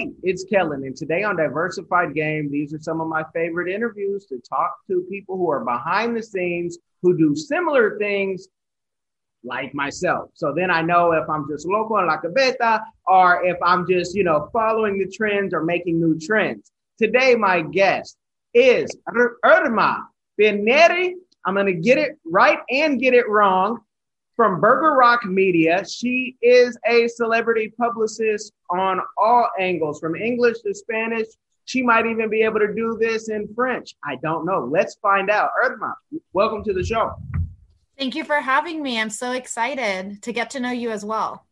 [0.00, 4.24] Hey, it's Kellen, and today on Diversified Game, these are some of my favorite interviews
[4.30, 8.48] to talk to people who are behind the scenes who do similar things
[9.44, 10.30] like myself.
[10.32, 14.14] So then I know if I'm just local in La Cabeta or if I'm just,
[14.14, 16.72] you know, following the trends or making new trends.
[16.98, 18.16] Today, my guest
[18.54, 20.08] is Ir- Irma
[20.40, 21.12] Pineri.
[21.44, 23.80] I'm going to get it right and get it wrong
[24.40, 25.84] from Burger Rock Media.
[25.86, 31.26] She is a celebrity publicist on all angles, from English to Spanish.
[31.66, 33.94] She might even be able to do this in French.
[34.02, 34.64] I don't know.
[34.64, 35.50] Let's find out.
[35.62, 35.94] Irma,
[36.32, 37.16] welcome to the show.
[37.98, 38.98] Thank you for having me.
[38.98, 41.44] I'm so excited to get to know you as well.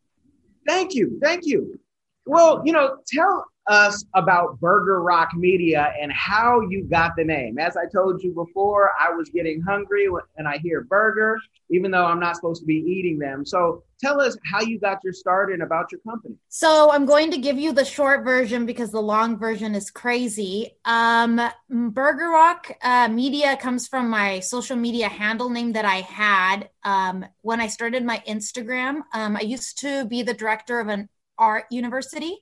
[0.66, 1.18] Thank you.
[1.22, 1.78] Thank you.
[2.24, 7.58] Well, you know, tell us about Burger Rock Media and how you got the name.
[7.58, 11.38] As I told you before, I was getting hungry and I hear burger,
[11.70, 13.44] even though I'm not supposed to be eating them.
[13.44, 16.34] So tell us how you got your start and about your company.
[16.48, 20.76] So I'm going to give you the short version because the long version is crazy.
[20.84, 26.70] Um, Burger Rock uh, Media comes from my social media handle name that I had
[26.84, 29.02] um, when I started my Instagram.
[29.12, 32.38] Um, I used to be the director of an art university.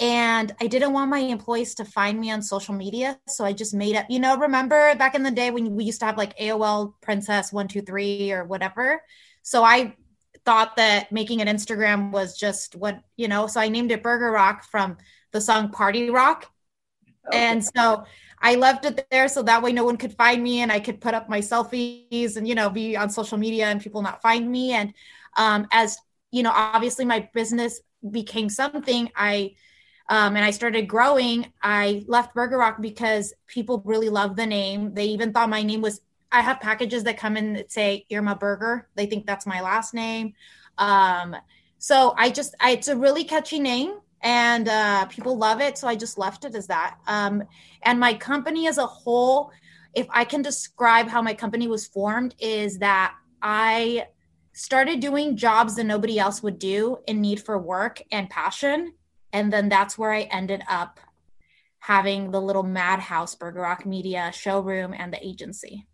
[0.00, 3.18] And I didn't want my employees to find me on social media.
[3.28, 6.00] So I just made up, you know, remember back in the day when we used
[6.00, 9.02] to have like AOL Princess 123 or whatever?
[9.42, 9.94] So I
[10.46, 14.30] thought that making an Instagram was just what, you know, so I named it Burger
[14.30, 14.96] Rock from
[15.32, 16.50] the song Party Rock.
[17.30, 18.04] And so
[18.40, 21.02] I left it there so that way no one could find me and I could
[21.02, 24.50] put up my selfies and, you know, be on social media and people not find
[24.50, 24.72] me.
[24.72, 24.94] And
[25.36, 25.98] um, as,
[26.30, 29.56] you know, obviously my business became something, I,
[30.10, 34.92] um, and I started growing, I left Burger Rock because people really love the name.
[34.92, 36.00] They even thought my name was,
[36.32, 38.88] I have packages that come in that say Irma Burger.
[38.96, 40.34] They think that's my last name.
[40.78, 41.36] Um,
[41.78, 45.78] so I just, I, it's a really catchy name and uh, people love it.
[45.78, 46.98] So I just left it as that.
[47.06, 47.44] Um,
[47.82, 49.52] and my company as a whole,
[49.94, 54.06] if I can describe how my company was formed, is that I
[54.54, 58.94] started doing jobs that nobody else would do in need for work and passion.
[59.32, 61.00] And then that's where I ended up
[61.80, 65.86] having the little Madhouse Burger Rock Media showroom and the agency.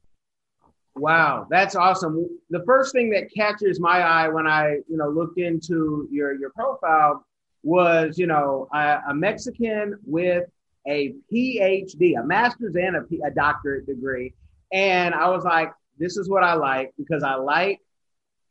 [0.97, 2.27] Wow, that's awesome.
[2.51, 6.51] The first thing that catches my eye when I, you know, looked into your your
[6.51, 7.25] profile
[7.63, 10.45] was, you know, a, a Mexican with
[10.89, 14.33] a PhD, a master's and a, doctorate degree,
[14.73, 17.81] and I was like, this is what I like because I like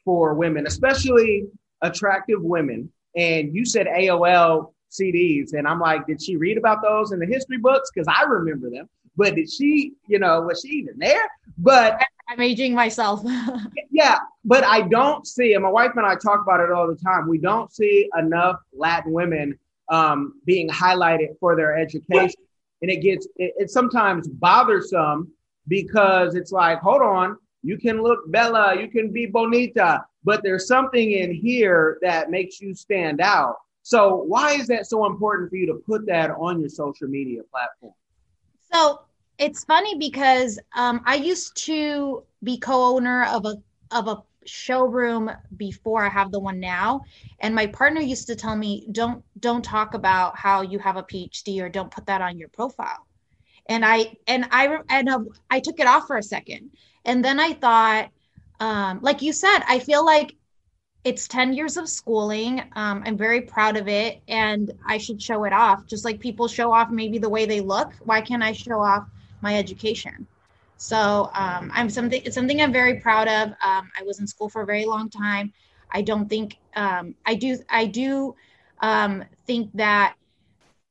[0.04, 1.48] for women, especially
[1.82, 2.92] attractive women.
[3.16, 7.26] And you said AOL CDs, and I'm like, did she read about those in the
[7.26, 7.92] history books?
[7.94, 8.90] Because I remember them.
[9.18, 11.30] But did she, you know, was she even there?
[11.58, 13.22] But I'm aging myself.
[13.92, 16.96] yeah, but I don't see, and my wife and I talk about it all the
[16.96, 17.28] time.
[17.28, 19.58] We don't see enough Latin women
[19.90, 22.42] um, being highlighted for their education,
[22.82, 25.32] and it gets it, it's sometimes bothersome
[25.68, 30.68] because it's like, hold on, you can look bella, you can be bonita, but there's
[30.68, 33.56] something in here that makes you stand out.
[33.86, 37.44] So why is that so important for you to put that on your social media
[37.52, 37.94] platform?
[38.74, 39.02] So
[39.38, 43.58] it's funny because um, I used to be co-owner of a
[43.92, 47.02] of a showroom before I have the one now,
[47.42, 51.04] and my partner used to tell me, "Don't don't talk about how you have a
[51.04, 53.06] PhD or don't put that on your profile."
[53.70, 55.20] And I and I and uh,
[55.52, 56.72] I took it off for a second,
[57.06, 58.10] and then I thought,
[58.60, 60.36] um, like you said, I feel like
[61.06, 62.62] it's 10 years of schooling.
[62.76, 65.86] Um, I'm very proud of it and I should show it off.
[65.86, 67.94] Just like people show off maybe the way they look.
[68.04, 69.08] Why can't I show off
[69.42, 70.26] my education?
[70.78, 73.50] So um, I'm something, it's something I'm very proud of.
[73.64, 75.54] Um, I was in school for a very long time.
[75.92, 78.36] I don't think, um, I do, I do
[78.80, 80.16] um, think that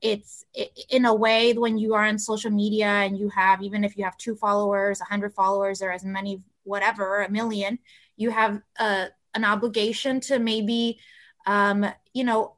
[0.00, 0.44] it's
[0.90, 4.04] in a way when you are on social media and you have, even if you
[4.04, 7.80] have two followers, a hundred followers or as many, whatever, a million,
[8.16, 10.98] you have a, an obligation to maybe
[11.46, 12.54] um, you know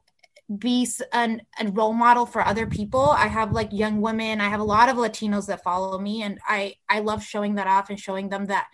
[0.59, 4.61] be an, a role model for other people i have like young women i have
[4.61, 7.99] a lot of latinos that follow me and i i love showing that off and
[7.99, 8.67] showing them that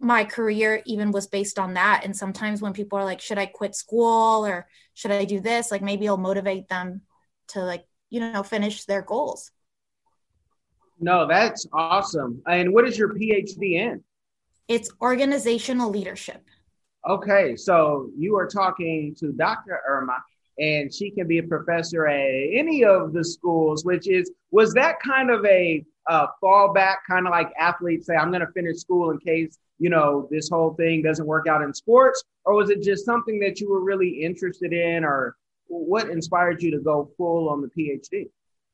[0.00, 3.46] my career even was based on that and sometimes when people are like should i
[3.46, 7.02] quit school or should i do this like maybe it'll motivate them
[7.46, 9.52] to like you know finish their goals
[11.00, 12.42] No, that's awesome.
[12.46, 14.02] And what is your PhD in?
[14.68, 16.42] It's organizational leadership.
[17.06, 19.80] Okay, so you are talking to Dr.
[19.86, 20.16] Irma,
[20.58, 25.00] and she can be a professor at any of the schools, which is, was that
[25.00, 29.10] kind of a uh, fallback, kind of like athletes say, I'm going to finish school
[29.10, 32.24] in case, you know, this whole thing doesn't work out in sports?
[32.46, 35.36] Or was it just something that you were really interested in, or
[35.66, 38.30] what inspired you to go full on the PhD?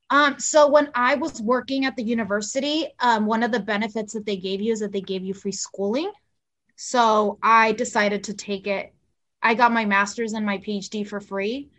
[0.09, 4.25] Um, so when I was working at the university, um, one of the benefits that
[4.25, 6.11] they gave you is that they gave you free schooling.
[6.83, 8.91] So I decided to take it.
[9.39, 11.69] I got my master's and my PhD for free.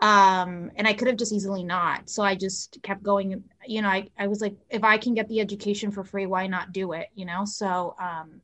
[0.00, 2.10] Um, and I could have just easily not.
[2.10, 3.44] So I just kept going.
[3.68, 6.48] You know, I, I was like, if I can get the education for free, why
[6.48, 7.06] not do it?
[7.14, 8.40] You know, so um,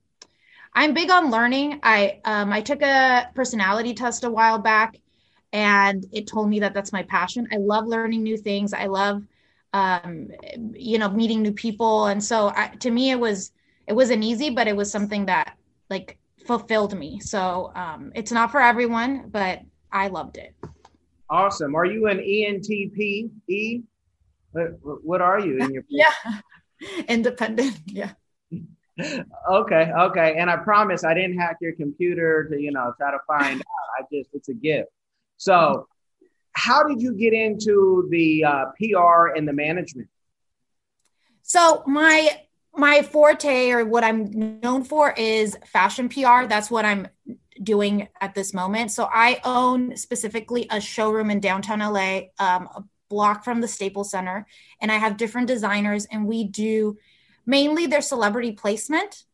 [0.73, 1.81] I'm big on learning.
[1.83, 4.97] I um, I took a personality test a while back,
[5.53, 7.49] and it told me that that's my passion.
[7.53, 8.73] I love learning new things.
[8.73, 9.27] I love
[9.73, 10.31] um,
[10.75, 12.07] you know, meeting new people.
[12.07, 13.51] And so I, to me, it was,
[13.89, 15.59] it wasn't easy, but it was something that
[15.91, 17.21] like fulfilled me.
[17.21, 19.61] So um, it's not for everyone, but
[19.93, 20.55] I loved it.
[21.31, 21.75] Awesome.
[21.75, 23.31] Are you an ENTP?
[23.49, 23.83] E?
[24.53, 25.83] What, what are you in your?
[25.89, 26.13] yeah.
[27.09, 27.79] Independent.
[27.87, 28.13] Yeah.
[29.51, 29.91] okay.
[29.93, 30.37] Okay.
[30.37, 33.65] And I promise I didn't hack your computer to, you know, try to find out.
[33.99, 34.91] I just, it's a gift.
[35.37, 35.89] So
[36.53, 40.09] how did you get into the uh, PR and the management?
[41.43, 42.29] So my
[42.77, 46.47] my forte or what I'm known for is fashion PR.
[46.47, 47.09] That's what I'm
[47.63, 48.91] doing at this moment.
[48.91, 54.11] So I own specifically a showroom in downtown LA, um, a block from the Staples
[54.11, 54.47] Center,
[54.81, 56.99] and I have different designers, and we do
[57.47, 59.25] mainly their celebrity placement.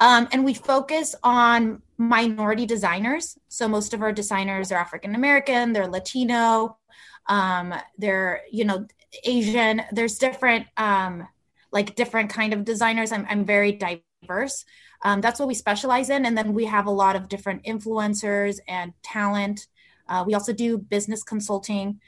[0.00, 3.38] Um, and we focus on minority designers.
[3.48, 6.78] So most of our designers are African American, they're Latino,
[7.26, 8.86] um, they're you know
[9.24, 9.82] Asian.
[9.92, 11.28] There's different um,
[11.72, 13.12] like different kind of designers.
[13.12, 14.64] I'm I'm very diverse.
[15.02, 18.58] Um, that's what we specialize in, and then we have a lot of different influencers
[18.68, 19.66] and talent.
[20.08, 22.00] Uh, we also do business consulting.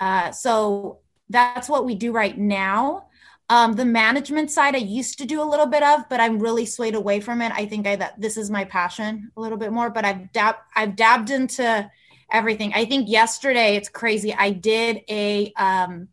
[0.00, 3.06] Uh, so that's what we do right now.
[3.50, 6.66] Um, the management side, I used to do a little bit of, but I'm really
[6.66, 7.52] swayed away from it.
[7.52, 9.90] I think I that this is my passion a little bit more.
[9.90, 11.90] But I've dab I've dabbed into
[12.30, 12.72] everything.
[12.74, 14.32] I think yesterday it's crazy.
[14.32, 16.08] I did a um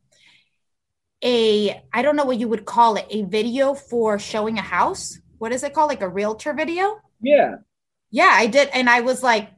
[1.23, 5.19] a I don't know what you would call it a video for showing a house.
[5.37, 5.89] What is it called?
[5.89, 7.01] Like a realtor video?
[7.21, 7.57] Yeah.
[8.09, 9.49] Yeah, I did, and I was like,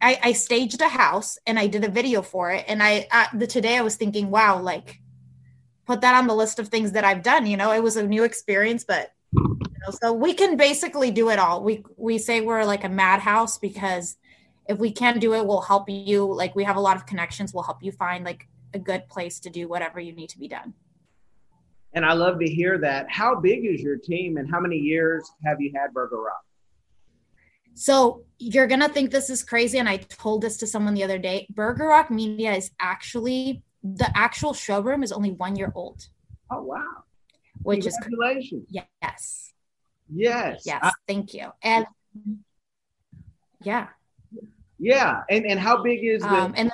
[0.00, 2.64] I, I staged a house and I did a video for it.
[2.68, 5.00] And I uh, the today I was thinking, wow, like
[5.86, 7.46] put that on the list of things that I've done.
[7.46, 11.30] You know, it was a new experience, but you know, so we can basically do
[11.30, 11.62] it all.
[11.62, 14.16] We we say we're like a madhouse because
[14.68, 16.32] if we can do it, we'll help you.
[16.32, 19.40] Like we have a lot of connections, we'll help you find like a good place
[19.40, 20.74] to do whatever you need to be done.
[21.98, 23.10] And I love to hear that.
[23.10, 26.44] How big is your team and how many years have you had Burger Rock?
[27.74, 31.18] So you're gonna think this is crazy, and I told this to someone the other
[31.18, 31.48] day.
[31.50, 36.06] Burger Rock Media is actually the actual showroom is only one year old.
[36.52, 37.02] Oh wow!
[37.62, 38.68] Which is congratulations.
[38.70, 39.52] Yes.
[40.08, 40.62] Yes.
[40.64, 40.78] Yes.
[40.80, 41.48] I, thank you.
[41.64, 41.84] And
[43.60, 43.88] yeah.
[44.78, 45.22] Yeah.
[45.28, 46.70] And and how big is the um, and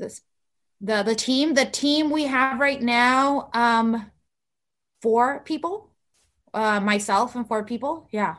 [0.00, 0.20] this
[0.84, 4.10] the the team the team we have right now um
[5.00, 5.90] four people
[6.52, 8.08] uh myself and four people.
[8.12, 8.36] Yeah.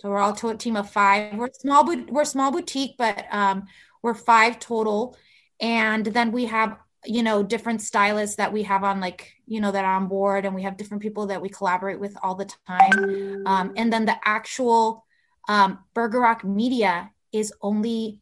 [0.00, 1.34] So we're all to a team of five.
[1.34, 3.64] We're small we're small boutique but um
[4.02, 5.16] we're five total.
[5.60, 9.70] And then we have you know different stylists that we have on like you know
[9.70, 12.50] that are on board and we have different people that we collaborate with all the
[12.66, 13.46] time.
[13.46, 15.06] Um, and then the actual
[15.48, 18.20] um, burger rock media is only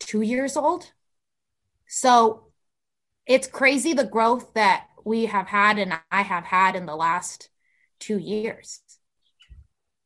[0.00, 0.90] two years old.
[1.86, 2.45] So
[3.26, 7.48] it's crazy the growth that we have had and i have had in the last
[7.98, 8.80] two years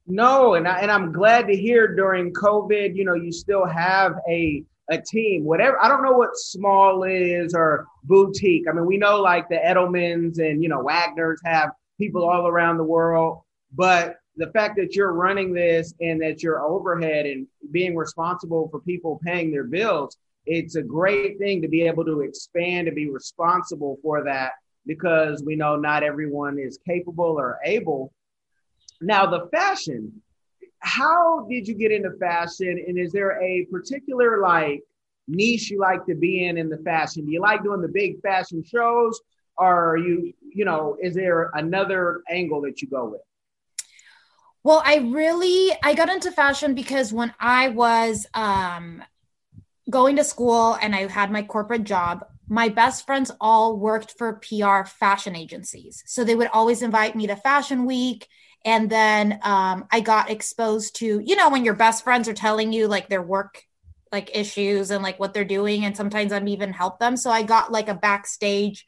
[0.07, 4.15] no and, I, and i'm glad to hear during covid you know you still have
[4.29, 5.83] a a team, whatever.
[5.83, 8.67] I don't know what small is or boutique.
[8.69, 12.77] I mean, we know like the Edelmans and you know Wagner's have people all around
[12.77, 13.43] the world,
[13.75, 18.81] but the fact that you're running this and that you're overhead and being responsible for
[18.81, 20.17] people paying their bills,
[20.51, 24.55] it's a great thing to be able to expand and be responsible for that
[24.85, 28.13] because we know not everyone is capable or able.
[29.01, 30.21] Now, the fashion,
[30.81, 32.85] how did you get into fashion?
[32.85, 34.83] And is there a particular like
[35.29, 37.27] niche you like to be in in the fashion?
[37.27, 39.21] Do you like doing the big fashion shows?
[39.57, 43.21] Or are you you know is there another angle that you go with?
[44.65, 49.03] Well i really i got into fashion because when i was um
[49.91, 54.41] going to school and i had my corporate job my best friends all worked for
[54.41, 56.03] PR fashion agencies.
[56.07, 58.27] So they would always invite me to Fashion Week.
[58.65, 62.73] And then um, I got exposed to, you know, when your best friends are telling
[62.73, 63.63] you like their work
[64.11, 65.85] like issues and like what they're doing.
[65.85, 67.17] And sometimes I'm even help them.
[67.17, 68.85] So I got like a backstage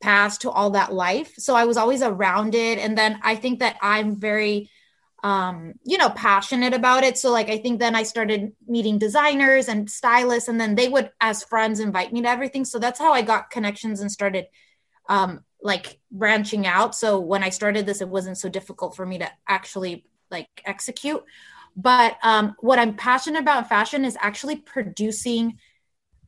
[0.00, 1.34] pass to all that life.
[1.36, 2.78] So I was always around it.
[2.78, 4.70] And then I think that I'm very
[5.24, 7.16] um, you know, passionate about it.
[7.16, 11.10] So like I think then I started meeting designers and stylists, and then they would,
[11.18, 12.66] as friends, invite me to everything.
[12.66, 14.44] So that's how I got connections and started
[15.08, 16.94] um, like branching out.
[16.94, 21.24] So when I started this, it wasn't so difficult for me to actually like execute.
[21.74, 25.58] But um, what I'm passionate about in fashion is actually producing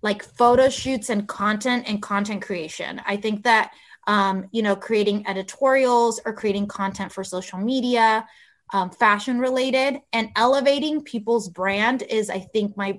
[0.00, 3.02] like photo shoots and content and content creation.
[3.04, 3.72] I think that
[4.06, 8.24] um, you know, creating editorials or creating content for social media
[8.72, 12.98] um, fashion related and elevating people's brand is i think my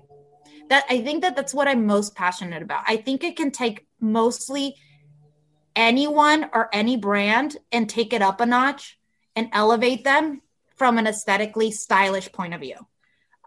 [0.70, 2.84] that i think that that's what i'm most passionate about.
[2.88, 4.76] I think it can take mostly
[5.76, 8.98] anyone or any brand and take it up a notch
[9.36, 10.42] and elevate them
[10.76, 12.76] from an aesthetically stylish point of view.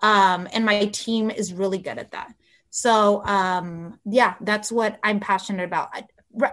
[0.03, 2.33] Um, and my team is really good at that.
[2.71, 5.91] So um, yeah that's what i'm passionate about.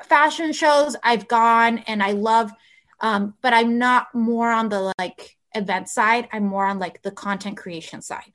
[0.06, 2.52] Fashion shows i've gone and i love
[3.00, 6.28] um, but i'm not more on the like event side.
[6.32, 8.34] I'm more on like the content creation side.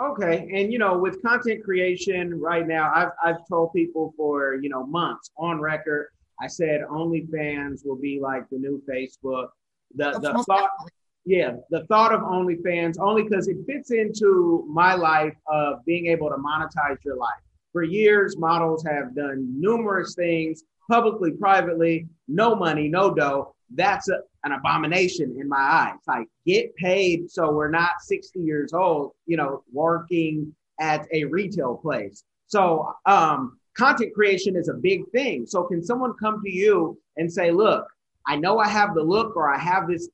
[0.00, 0.50] Okay.
[0.54, 4.86] And you know, with content creation right now, I've I've told people for, you know,
[4.86, 6.08] months on record,
[6.40, 9.48] I said OnlyFans will be like the new Facebook.
[9.94, 10.90] The the thought definitely.
[11.26, 16.30] yeah, the thought of OnlyFans only because it fits into my life of being able
[16.30, 17.42] to monetize your life.
[17.72, 24.20] For years, models have done numerous things publicly, privately, no money, no dough that's a,
[24.44, 25.98] an abomination in my eyes.
[26.06, 31.76] Like, get paid so we're not 60 years old, you know, working at a retail
[31.76, 32.24] place.
[32.46, 35.46] So, um, content creation is a big thing.
[35.46, 37.86] So, can someone come to you and say, look,
[38.26, 40.08] I know I have the look or I have this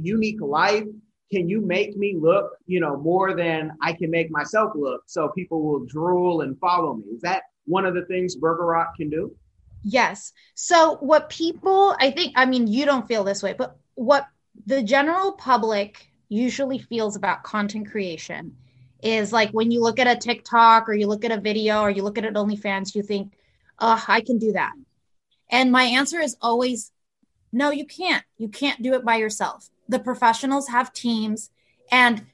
[0.00, 0.84] unique life.
[1.32, 5.28] Can you make me look, you know, more than I can make myself look so
[5.28, 7.04] people will drool and follow me?
[7.14, 9.34] Is that one of the things Burger Rock can do?
[9.82, 10.32] Yes.
[10.54, 14.26] So what people, I think, I mean, you don't feel this way, but what
[14.66, 18.56] the general public usually feels about content creation
[19.02, 21.90] is like when you look at a TikTok or you look at a video or
[21.90, 23.32] you look at it OnlyFans, you think,
[23.78, 24.72] oh, I can do that.
[25.50, 26.92] And my answer is always,
[27.52, 28.24] no, you can't.
[28.38, 29.70] You can't do it by yourself.
[29.88, 31.50] The professionals have teams
[31.90, 32.24] and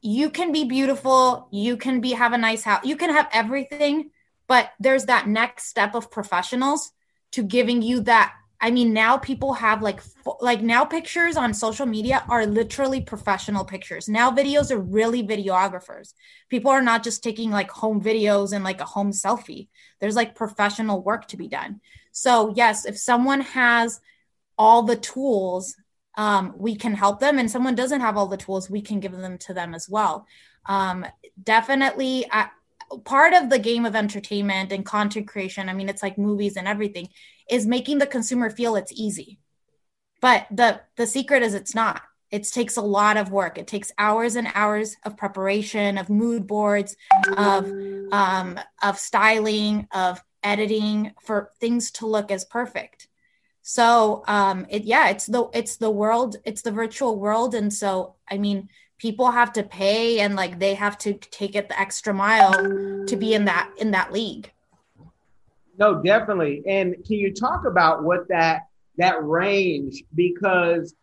[0.00, 1.46] you can be beautiful.
[1.50, 2.84] You can be, have a nice house.
[2.84, 4.10] You can have everything
[4.50, 6.90] but there's that next step of professionals
[7.30, 10.02] to giving you that I mean, now people have like
[10.40, 14.06] like now pictures on social media are literally professional pictures.
[14.08, 16.12] Now videos are really videographers.
[16.50, 19.68] People are not just taking like home videos and like a home selfie.
[20.00, 21.80] There's like professional work to be done.
[22.12, 24.00] So yes, if someone has
[24.58, 25.74] all the tools,
[26.18, 27.38] um, we can help them.
[27.38, 30.26] And someone doesn't have all the tools, we can give them to them as well.
[30.66, 31.06] Um,
[31.42, 32.50] definitely, I,
[33.04, 36.66] part of the game of entertainment and content creation i mean it's like movies and
[36.66, 37.08] everything
[37.50, 39.38] is making the consumer feel it's easy.
[40.20, 42.02] But the the secret is it's not.
[42.30, 43.58] It takes a lot of work.
[43.58, 46.96] It takes hours and hours of preparation of mood boards
[47.36, 47.66] of
[48.12, 53.08] um, of styling of editing for things to look as perfect.
[53.62, 57.54] So um it yeah it's the it's the world it's the virtual world.
[57.54, 58.68] And so i mean
[59.00, 62.52] people have to pay and like they have to take it the extra mile
[63.06, 64.52] to be in that in that league
[65.78, 68.62] no definitely and can you talk about what that
[68.98, 70.94] that range because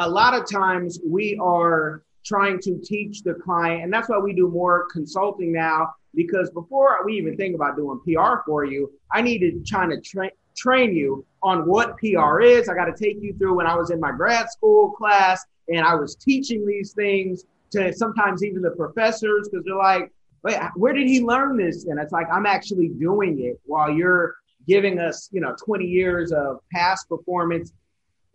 [0.00, 4.34] a lot of times we are trying to teach the client and that's why we
[4.34, 9.22] do more consulting now because before we even think about doing pr for you i
[9.22, 12.68] need to try to train train you on what PR is.
[12.68, 15.86] I got to take you through when I was in my grad school class and
[15.86, 20.92] I was teaching these things to sometimes even the professors because they're like, wait, where
[20.92, 21.86] did he learn this?
[21.86, 26.32] And it's like, I'm actually doing it while you're giving us, you know, 20 years
[26.32, 27.72] of past performance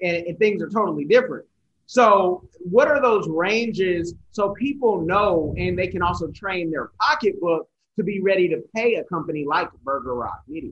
[0.02, 1.46] and, and things are totally different.
[1.86, 7.68] So, what are those ranges so people know and they can also train their pocketbook
[7.98, 10.72] to be ready to pay a company like Burger Rock Media?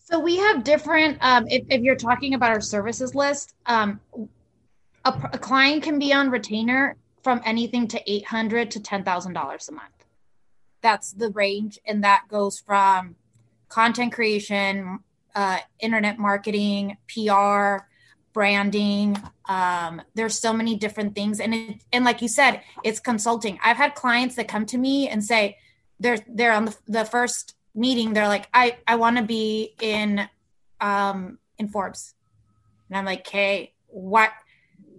[0.00, 1.18] So we have different.
[1.20, 4.00] Um, if, if, you're talking about our services list, um,
[5.08, 9.32] a, a, client can be on retainer from anything to eight hundred to ten thousand
[9.32, 9.92] dollars a month.
[10.80, 13.16] That's the range, and that goes from
[13.68, 15.00] content creation,
[15.34, 17.84] uh, internet marketing, PR,
[18.32, 19.16] branding.
[19.48, 23.58] Um, there's so many different things, and it, and like you said, it's consulting.
[23.64, 25.58] I've had clients that come to me and say
[26.00, 30.28] they're they're on the, the first meeting, they're like, I, I want to be in,
[30.80, 32.14] um, in Forbes.
[32.88, 34.30] And I'm like, okay, what?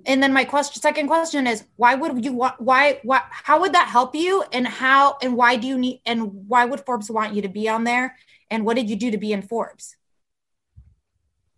[0.05, 3.73] And then my question, second question is, why would you want, why, why, how would
[3.73, 4.43] that help you?
[4.53, 7.67] And how, and why do you need, and why would Forbes want you to be
[7.67, 8.15] on there?
[8.49, 9.95] And what did you do to be in Forbes?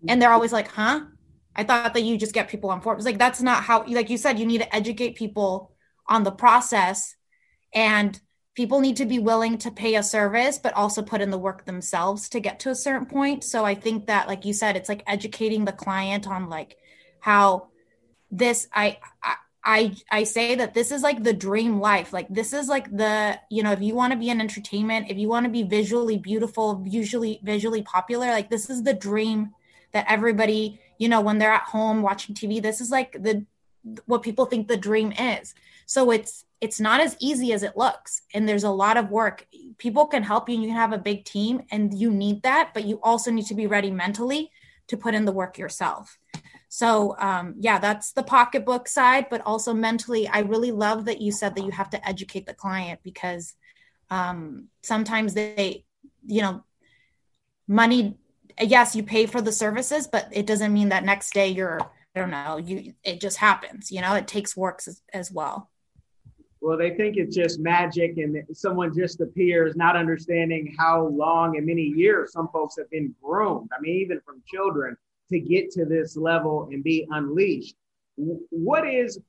[0.07, 1.01] And they're always like, huh?
[1.55, 3.05] I thought that you just get people on Forbes.
[3.05, 5.71] Like, that's not how, like you said, you need to educate people
[6.07, 7.15] on the process
[7.73, 8.19] and
[8.53, 11.65] people need to be willing to pay a service but also put in the work
[11.65, 14.89] themselves to get to a certain point so i think that like you said it's
[14.89, 16.77] like educating the client on like
[17.19, 17.70] how
[18.31, 18.97] this i
[19.63, 22.13] i i say that this is like the dream life.
[22.13, 25.17] Like this is like the you know if you want to be in entertainment if
[25.17, 29.53] you want to be visually beautiful visually visually popular like this is the dream
[29.91, 33.45] that everybody you know when they're at home watching tv this is like the
[34.05, 35.53] what people think the dream is.
[35.85, 39.47] So it's it's not as easy as it looks and there's a lot of work.
[39.77, 42.71] People can help you and you can have a big team and you need that
[42.73, 44.51] but you also need to be ready mentally
[44.87, 46.19] to put in the work yourself
[46.73, 51.29] so um, yeah that's the pocketbook side but also mentally i really love that you
[51.29, 53.53] said that you have to educate the client because
[54.09, 55.83] um, sometimes they
[56.25, 56.63] you know
[57.67, 58.15] money
[58.59, 61.81] yes you pay for the services but it doesn't mean that next day you're
[62.15, 65.69] i don't know you it just happens you know it takes works as, as well
[66.63, 71.65] well, they think it's just magic and someone just appears, not understanding how long and
[71.65, 73.71] many years some folks have been groomed.
[73.75, 74.95] I mean, even from children
[75.31, 77.75] to get to this level and be unleashed.
[78.15, 79.19] What is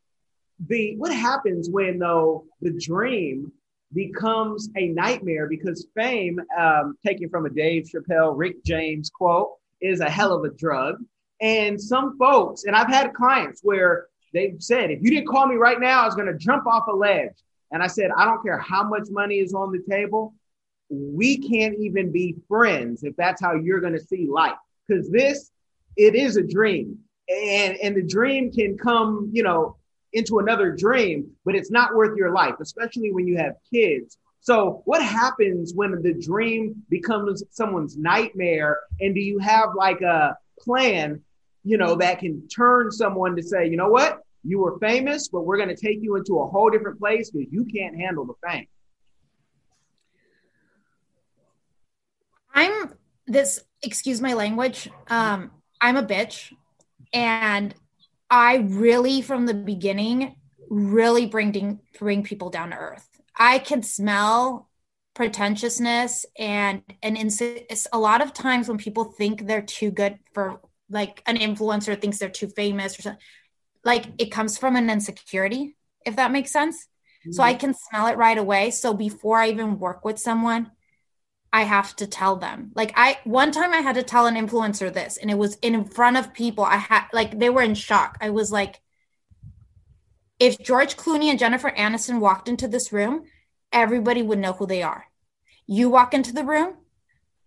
[0.69, 3.53] the what happens when though the dream
[3.95, 10.01] becomes a nightmare because fame, um, taken from a Dave Chappelle, Rick James quote, is
[10.01, 10.97] a hell of a drug.
[11.41, 15.57] And some folks, and I've had clients where they've said, if you didn't call me
[15.57, 17.35] right now, I was going to jump off a ledge.
[17.73, 20.35] And I said, I don't care how much money is on the table.
[20.91, 24.57] We can't even be friends if that's how you're going to see life.
[24.87, 25.51] Because this,
[25.97, 26.99] it is a dream.
[27.29, 29.77] And, and the dream can come, you know,
[30.13, 34.19] into another dream, but it's not worth your life, especially when you have kids.
[34.41, 38.81] So, what happens when the dream becomes someone's nightmare?
[39.01, 41.23] And do you have like a plan
[41.65, 45.43] you know, that can turn someone to say, you know what, you were famous, but
[45.43, 48.35] we're going to take you into a whole different place because you can't handle the
[48.47, 48.67] fame.
[52.55, 52.95] I'm
[53.27, 54.91] this, excuse my language.
[55.09, 56.55] Um, I'm a bitch.
[57.13, 57.75] And
[58.31, 60.37] I really, from the beginning,
[60.71, 63.07] really bring, bring people down to earth.
[63.37, 64.71] I can smell
[65.15, 67.43] pretentiousness and and ins-
[67.93, 72.19] a lot of times when people think they're too good for like an influencer thinks
[72.19, 73.23] they're too famous or something
[73.85, 76.87] like it comes from an insecurity if that makes sense
[77.21, 77.33] mm-hmm.
[77.33, 80.71] so i can smell it right away so before i even work with someone
[81.53, 82.73] i have to tell them.
[82.75, 85.85] Like i one time i had to tell an influencer this and it was in
[85.85, 86.65] front of people.
[86.65, 88.19] I had like they were in shock.
[88.21, 88.81] I was like
[90.39, 93.25] if george clooney and jennifer aniston walked into this room
[93.71, 95.07] everybody would know who they are.
[95.67, 96.77] You walk into the room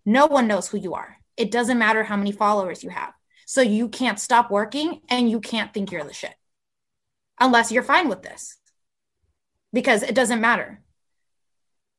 [0.06, 1.18] no one knows who you are.
[1.36, 3.12] It doesn't matter how many followers you have.
[3.44, 6.34] So you can't stop working and you can't think you're the shit.
[7.40, 8.56] Unless you're fine with this.
[9.72, 10.80] Because it doesn't matter.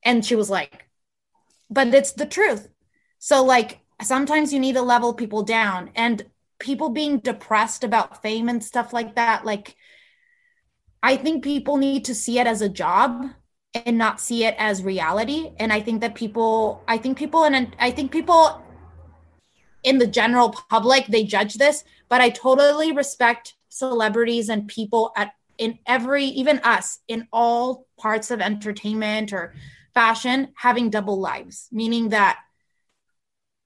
[0.04, 0.87] And she was like,
[1.70, 2.70] but it's the truth.
[3.20, 6.26] So, like, sometimes you need to level people down and
[6.60, 9.46] people being depressed about fame and stuff like that.
[9.46, 9.76] Like,
[11.02, 13.28] I think people need to see it as a job
[13.74, 15.52] and not see it as reality.
[15.58, 18.64] And I think that people, I think people, and I think people
[19.84, 25.32] in the general public they judge this but i totally respect celebrities and people at
[25.58, 29.54] in every even us in all parts of entertainment or
[30.00, 32.38] fashion having double lives meaning that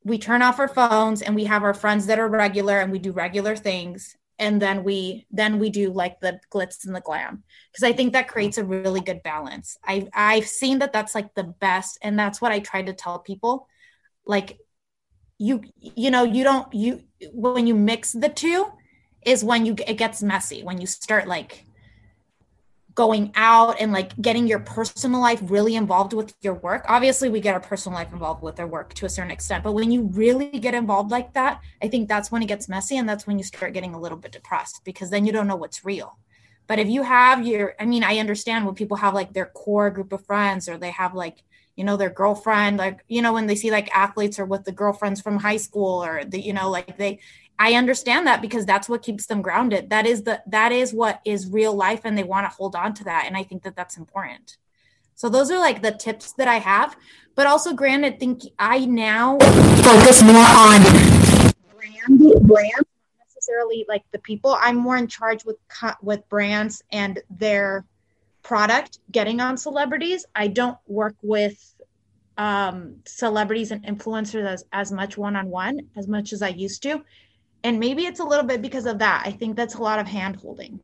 [0.03, 2.99] we turn off our phones and we have our friends that are regular and we
[2.99, 4.17] do regular things.
[4.39, 7.43] And then we then we do like the glitz and the glam.
[7.71, 9.77] Because i think that creates a really good balance.
[9.85, 11.99] I i've seen that that's like the best.
[12.01, 13.67] And that's what i try to tell people.
[14.25, 14.57] Like
[15.37, 18.65] you you know you don't you when you mix the two
[19.23, 21.65] is when you it gets messy when you start like
[22.95, 26.85] going out and like getting your personal life really involved with your work.
[26.87, 29.73] Obviously we get our personal life involved with our work to a certain extent but
[29.73, 33.07] when you really get involved like that i think that's when it gets messy and
[33.07, 35.85] that's when you start getting a little bit depressed because then you don't know what's
[35.85, 36.17] real.
[36.67, 39.89] But if you have your i mean i understand when people have like their core
[39.89, 41.43] group of friends or they have like
[41.75, 44.71] you know their girlfriend like you know when they see like athletes or with the
[44.71, 47.19] girlfriends from high school or the you know like they
[47.61, 51.21] i understand that because that's what keeps them grounded that is the that is what
[51.25, 53.75] is real life and they want to hold on to that and i think that
[53.75, 54.57] that's important
[55.21, 56.97] So those are like the tips that I have.
[57.35, 59.37] But also, granted, think I now
[59.83, 60.81] focus more on
[61.77, 64.57] brand brand not necessarily like the people.
[64.59, 65.57] I'm more in charge with
[66.01, 67.85] with brands and their
[68.41, 70.25] product getting on celebrities.
[70.33, 71.75] I don't work with
[72.37, 76.81] um, celebrities and influencers as, as much one on one as much as I used
[76.83, 77.03] to.
[77.63, 79.23] And maybe it's a little bit because of that.
[79.25, 80.79] I think that's a lot of hand holding.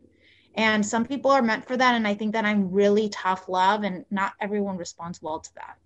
[0.56, 1.96] And some people are meant for that.
[1.96, 5.78] And I think that I'm really tough love, and not everyone responds well to that.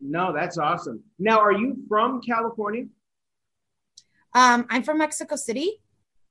[0.00, 1.02] No, that's awesome.
[1.18, 2.86] Now, are you from California?
[4.34, 5.80] Um, I'm from Mexico City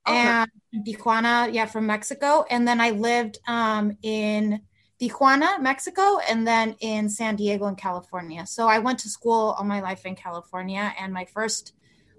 [0.06, 0.16] okay.
[0.16, 0.50] and
[0.86, 2.44] Tijuana, yeah, from Mexico.
[2.48, 4.62] And then I lived um, in
[5.00, 8.46] Tijuana, Mexico, and then in San Diego in California.
[8.46, 11.74] So I went to school all my life in California, and my first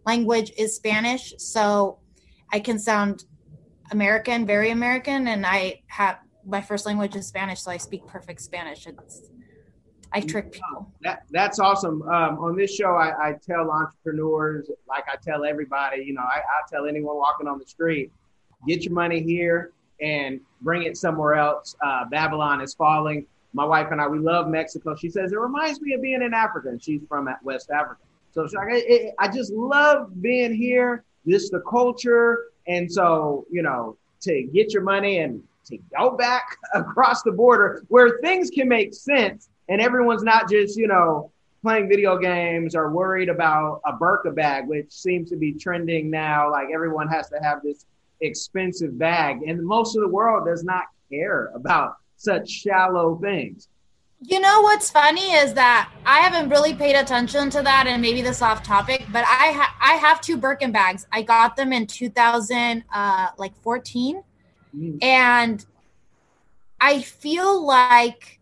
[0.09, 1.33] language is Spanish.
[1.37, 1.99] So
[2.51, 3.25] I can sound
[3.91, 8.41] American, very American, and I have my first language is Spanish, so I speak perfect
[8.41, 8.87] Spanish.
[8.87, 9.29] It's
[10.11, 10.91] I trick people.
[11.01, 12.01] That that's awesome.
[12.01, 16.39] Um, on this show, I, I, tell entrepreneurs, like I tell everybody, you know, I,
[16.39, 18.11] I tell anyone walking on the street,
[18.67, 21.75] get your money here and bring it somewhere else.
[21.85, 23.27] Uh, Babylon is falling.
[23.53, 24.95] My wife and I, we love Mexico.
[24.95, 28.01] She says it reminds me of being in Africa, and she's from West Africa.
[28.31, 31.03] So I, I just love being here.
[31.25, 36.57] This the culture, and so you know, to get your money and to go back
[36.73, 41.89] across the border where things can make sense, and everyone's not just you know playing
[41.89, 46.49] video games or worried about a Birkin bag, which seems to be trending now.
[46.49, 47.85] Like everyone has to have this
[48.21, 49.43] expensive bag.
[49.45, 53.67] And most of the world does not care about such shallow things.
[54.21, 58.21] You know what's funny is that I haven't really paid attention to that, and maybe
[58.21, 61.07] this off topic, but I ha- I have two Birkin bags.
[61.11, 64.21] I got them in 2000, uh, like 14,
[64.75, 65.01] mm.
[65.01, 65.65] and
[66.81, 68.41] I feel like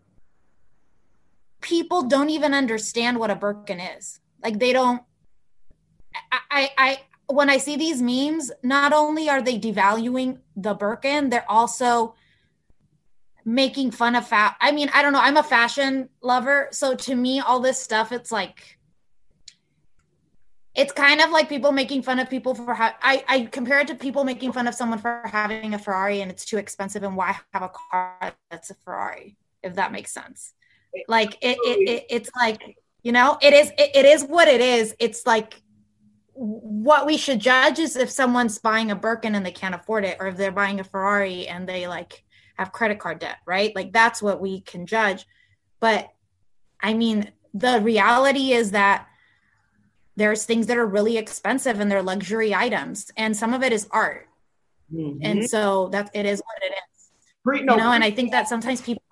[1.60, 4.18] people don't even understand what a Birkin is.
[4.42, 5.02] Like they don't.
[6.50, 11.48] I I when I see these memes, not only are they devaluing the Birkin, they're
[11.48, 12.14] also
[13.48, 14.56] making fun of fat.
[14.60, 15.22] I mean, I don't know.
[15.22, 18.78] I'm a fashion lover, so to me, all this stuff, it's like,
[20.74, 23.88] it's kind of like people making fun of people for how I, I compare it
[23.88, 27.16] to people making fun of someone for having a Ferrari and it's too expensive and
[27.16, 30.52] why have a car that's a Ferrari, if that makes sense.
[31.08, 34.60] Like it, it, it it's like you know, it is it, it is what it
[34.60, 34.94] is.
[35.00, 35.60] It's like
[36.34, 40.18] what we should judge is if someone's buying a Birkin and they can't afford it,
[40.20, 42.22] or if they're buying a Ferrari and they like
[42.58, 43.74] have credit card debt, right?
[43.74, 45.26] Like that's what we can judge.
[45.80, 46.08] But
[46.80, 49.06] I mean, the reality is that
[50.16, 53.86] there's things that are really expensive and they're luxury items, and some of it is
[53.90, 54.26] art.
[54.92, 55.18] Mm-hmm.
[55.22, 57.10] And so that it is what it is.
[57.44, 59.02] Pre- no, you know, and I think that sometimes people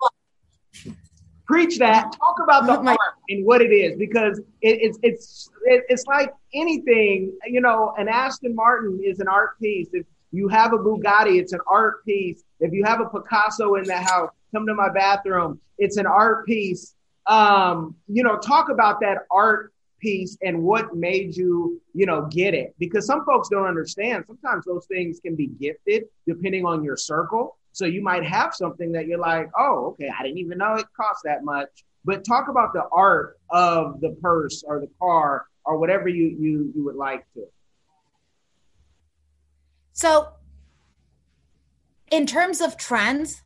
[1.45, 2.11] preach that.
[2.11, 7.31] Talk about the art and what it is, because it, it's it's it's like anything.
[7.45, 9.87] You know, an Aston Martin is an art piece.
[9.93, 12.43] If you have a Bugatti, it's an art piece.
[12.59, 15.59] If you have a Picasso in the house, come to my bathroom.
[15.77, 16.95] It's an art piece.
[17.27, 22.53] Um, you know, talk about that art piece and what made you, you know, get
[22.53, 22.75] it.
[22.79, 24.25] Because some folks don't understand.
[24.27, 27.57] Sometimes those things can be gifted depending on your circle.
[27.71, 30.85] So you might have something that you're like, oh, okay, I didn't even know it
[30.95, 31.69] cost that much.
[32.05, 36.71] But talk about the art of the purse or the car or whatever you you
[36.75, 37.43] you would like to.
[39.93, 40.29] So,
[42.11, 43.43] in terms of trends,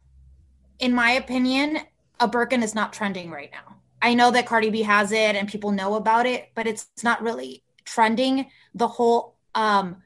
[0.79, 1.79] in my opinion,
[2.19, 3.77] a Birkin is not trending right now.
[4.01, 7.21] I know that Cardi B has it and people know about it, but it's not
[7.21, 8.47] really trending.
[8.73, 10.03] The whole um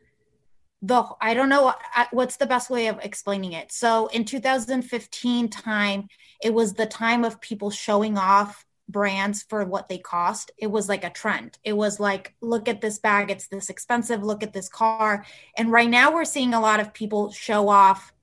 [0.81, 1.73] the I don't know
[2.11, 3.71] what's the best way of explaining it.
[3.71, 6.07] So in 2015 time,
[6.41, 10.51] it was the time of people showing off brands for what they cost.
[10.57, 11.57] It was like a trend.
[11.63, 15.25] It was like, look at this bag, it's this expensive, look at this car.
[15.57, 18.13] And right now we're seeing a lot of people show off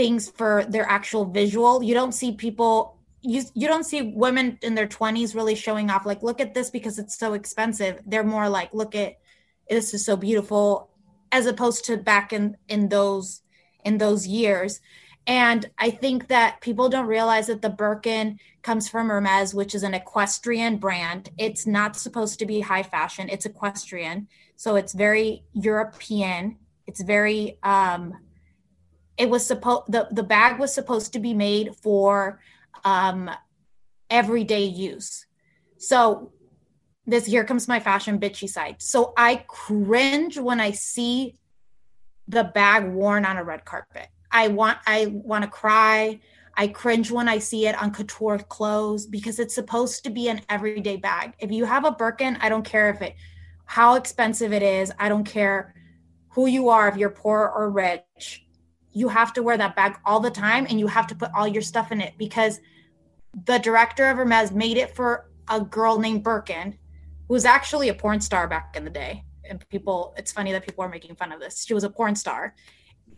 [0.00, 1.82] things for their actual visual.
[1.82, 6.06] You don't see people you you don't see women in their 20s really showing off
[6.06, 8.00] like look at this because it's so expensive.
[8.06, 9.18] They're more like look at
[9.68, 10.88] this is so beautiful
[11.30, 13.42] as opposed to back in in those
[13.84, 14.80] in those years.
[15.26, 19.82] And i think that people don't realize that the birkin comes from hermes which is
[19.82, 21.28] an equestrian brand.
[21.36, 23.28] It's not supposed to be high fashion.
[23.28, 24.28] It's equestrian.
[24.56, 26.56] So it's very european.
[26.86, 28.14] It's very um
[29.20, 32.40] it was supposed the, the bag was supposed to be made for
[32.84, 33.30] um
[34.08, 35.26] everyday use
[35.78, 36.32] so
[37.06, 38.76] this here comes my fashion bitchy side.
[38.78, 41.36] So I cringe when I see
[42.28, 44.08] the bag worn on a red carpet.
[44.30, 46.20] I want I want to cry.
[46.56, 50.42] I cringe when I see it on couture clothes because it's supposed to be an
[50.48, 51.34] everyday bag.
[51.38, 53.16] If you have a Birkin, I don't care if it
[53.64, 54.92] how expensive it is.
[54.98, 55.74] I don't care
[56.30, 58.44] who you are, if you're poor or rich.
[58.92, 61.46] You have to wear that bag all the time and you have to put all
[61.46, 62.60] your stuff in it because
[63.46, 66.78] the director of Hermes made it for a girl named Birkin,
[67.28, 69.24] who was actually a porn star back in the day.
[69.48, 71.64] And people, it's funny that people are making fun of this.
[71.64, 72.54] She was a porn star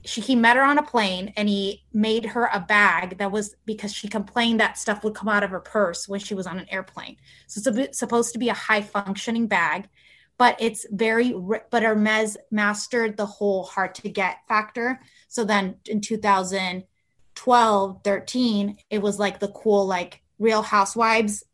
[0.05, 3.55] she he met her on a plane and he made her a bag that was
[3.65, 6.59] because she complained that stuff would come out of her purse when she was on
[6.59, 7.17] an airplane.
[7.47, 9.89] So it's a, supposed to be a high functioning bag,
[10.39, 11.35] but it's very
[11.71, 15.01] but Hermes mastered the whole hard to get factor.
[15.29, 21.45] So then in 2012, 13, it was like the cool like Real Housewives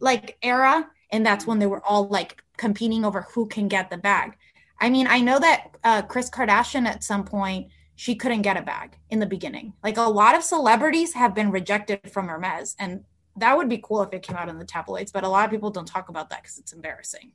[0.00, 3.96] like era and that's when they were all like competing over who can get the
[3.96, 4.36] bag.
[4.80, 8.62] I mean, I know that uh, Kris Kardashian at some point she couldn't get a
[8.62, 9.72] bag in the beginning.
[9.82, 13.04] Like a lot of celebrities have been rejected from Hermes, and
[13.36, 15.10] that would be cool if it came out in the tabloids.
[15.10, 17.32] But a lot of people don't talk about that because it's embarrassing.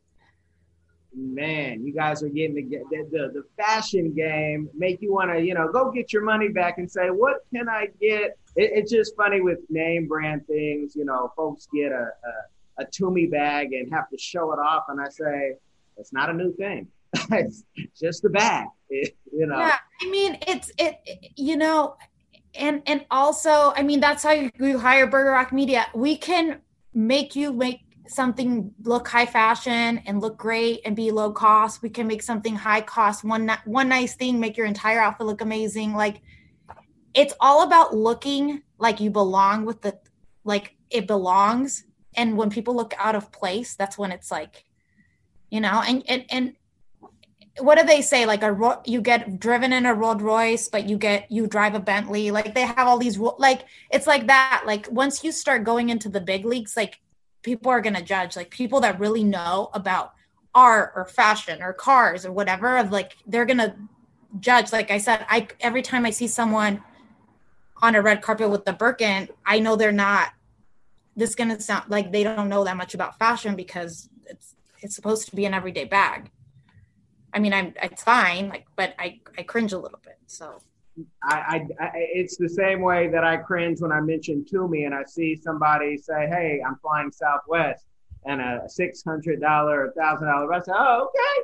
[1.14, 5.54] Man, you guys are getting the the, the, fashion game make you want to you
[5.54, 8.38] know go get your money back and say what can I get?
[8.56, 10.96] It, it's just funny with name brand things.
[10.96, 12.12] You know, folks get a,
[12.78, 15.56] a a Tumi bag and have to show it off, and I say
[15.98, 16.88] it's not a new thing
[17.32, 17.64] it's
[18.00, 19.58] just the bag, you know.
[19.58, 21.00] Yeah, I mean, it's it,
[21.36, 21.96] you know,
[22.56, 25.88] and and also, I mean, that's how you hire Burger Rock Media.
[25.94, 26.62] We can
[26.94, 31.82] make you make something look high fashion and look great and be low cost.
[31.82, 33.24] We can make something high cost.
[33.24, 35.94] One one nice thing, make your entire outfit look amazing.
[35.94, 36.22] Like
[37.14, 39.98] it's all about looking like you belong with the
[40.44, 41.86] like it belongs.
[42.16, 44.66] And when people look out of place, that's when it's like,
[45.50, 46.56] you know, and and and
[47.60, 50.98] what do they say like a you get driven in a Rolls Royce but you
[50.98, 54.88] get you drive a Bentley like they have all these like it's like that like
[54.90, 57.00] once you start going into the big leagues like
[57.42, 60.14] people are going to judge like people that really know about
[60.54, 63.74] art or fashion or cars or whatever of like they're going to
[64.40, 66.84] judge like I said I every time I see someone
[67.82, 70.30] on a red carpet with the Birkin I know they're not
[71.16, 74.96] this going to sound like they don't know that much about fashion because it's it's
[74.96, 76.32] supposed to be an everyday bag
[77.34, 80.18] I mean, I'm it's fine, like, but I I cringe a little bit.
[80.28, 80.62] So
[81.24, 81.36] I,
[81.80, 84.94] I, I, it's the same way that I cringe when I mention to me and
[84.94, 87.86] I see somebody say, "Hey, I'm flying Southwest,"
[88.26, 90.54] and a six hundred dollar, a thousand dollar.
[90.54, 91.44] I say, "Oh, okay,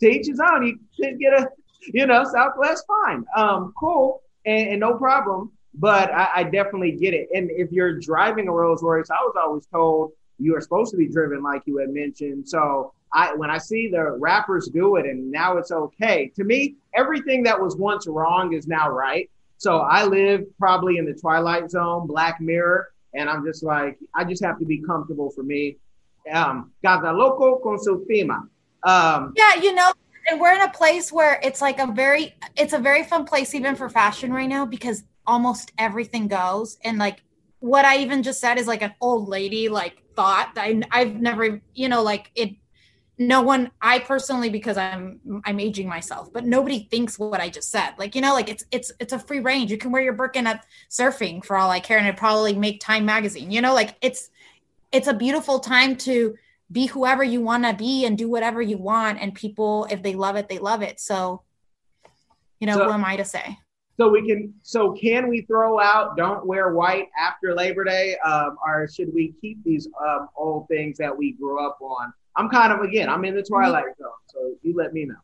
[0.00, 0.66] to each own.
[0.66, 1.48] You could get a,
[1.92, 7.12] you know, Southwest, fine, um, cool, and, and no problem." But I, I definitely get
[7.12, 7.28] it.
[7.34, 10.96] And if you're driving a Rolls Royce, I was always told you are supposed to
[10.96, 12.48] be driven like you had mentioned.
[12.48, 16.30] So I when I see the rappers do it and now it's okay.
[16.36, 19.30] To me, everything that was once wrong is now right.
[19.56, 24.24] So I live probably in the twilight zone, Black Mirror, and I'm just like I
[24.24, 25.78] just have to be comfortable for me.
[26.30, 28.46] Um, cada loco con su tema.
[28.82, 29.92] Um, yeah, you know,
[30.28, 33.54] and we're in a place where it's like a very it's a very fun place
[33.54, 37.22] even for fashion right now because almost everything goes and like
[37.60, 41.60] what I even just said is like an old lady like thought I, I've never
[41.74, 42.50] you know like it
[43.18, 47.70] no one i personally because i'm i'm aging myself but nobody thinks what i just
[47.70, 47.94] said.
[47.98, 49.70] Like you know like it's it's it's a free range.
[49.70, 52.80] You can wear your birkin at surfing for all i care and it probably make
[52.80, 54.30] time magazine you know like it's
[54.92, 56.36] it's a beautiful time to
[56.70, 60.14] be whoever you want to be and do whatever you want and people if they
[60.14, 60.98] love it they love it.
[61.00, 61.42] So
[62.60, 63.56] you know so, who am i to say?
[63.98, 68.16] So we can so can we throw out don't wear white after labor day?
[68.24, 72.48] Um, or should we keep these um, old things that we grew up on I'm
[72.48, 75.16] kind of again, I'm in the twilight zone, so you let me know.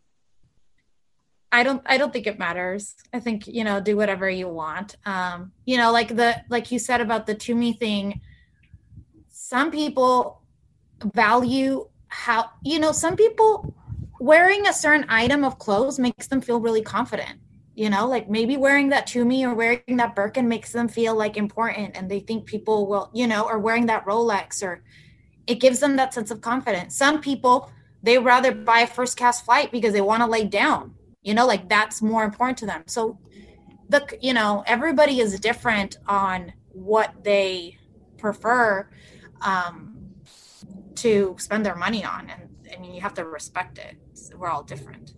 [1.52, 2.94] I don't I don't think it matters.
[3.12, 4.96] I think, you know, do whatever you want.
[5.04, 8.22] Um, you know, like the like you said about the Tumi thing,
[9.28, 10.40] some people
[11.14, 13.74] value how you know, some people
[14.18, 17.38] wearing a certain item of clothes makes them feel really confident.
[17.74, 21.36] You know, like maybe wearing that Tumi or wearing that Birkin makes them feel like
[21.36, 24.82] important and they think people will, you know, or wearing that Rolex or
[25.46, 26.96] it gives them that sense of confidence.
[26.96, 27.70] Some people,
[28.02, 31.46] they rather buy a first class flight because they want to lay down, you know,
[31.46, 32.82] like that's more important to them.
[32.86, 33.18] So,
[33.88, 37.78] the, you know, everybody is different on what they
[38.18, 38.88] prefer
[39.40, 40.14] um,
[40.96, 42.30] to spend their money on.
[42.30, 43.96] And I mean, you have to respect it.
[44.36, 45.14] We're all different.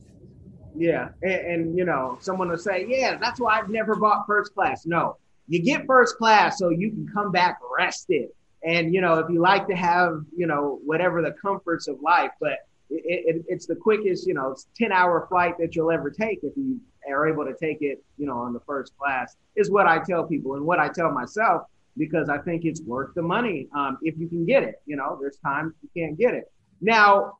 [0.76, 1.10] Yeah.
[1.22, 4.86] And, and, you know, someone will say, yeah, that's why I've never bought first class.
[4.86, 8.30] No, you get first class so you can come back rested
[8.64, 12.30] and you know, if you like to have you know whatever the comforts of life,
[12.40, 12.58] but
[12.90, 16.56] it, it, it's the quickest you know ten hour flight that you'll ever take if
[16.56, 19.98] you are able to take it, you know, on the first class is what I
[19.98, 21.62] tell people and what I tell myself
[21.96, 24.80] because I think it's worth the money um, if you can get it.
[24.86, 26.50] You know, there's times you can't get it.
[26.80, 27.38] Now,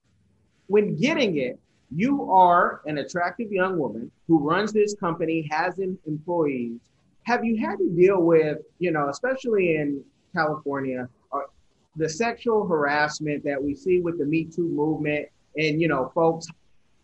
[0.67, 1.59] when getting it,
[1.95, 6.81] you are an attractive young woman who runs this company, has employees.
[7.25, 10.03] Have you had to deal with, you know, especially in
[10.35, 11.41] California, uh,
[11.97, 16.47] the sexual harassment that we see with the Me Too movement and, you know, folks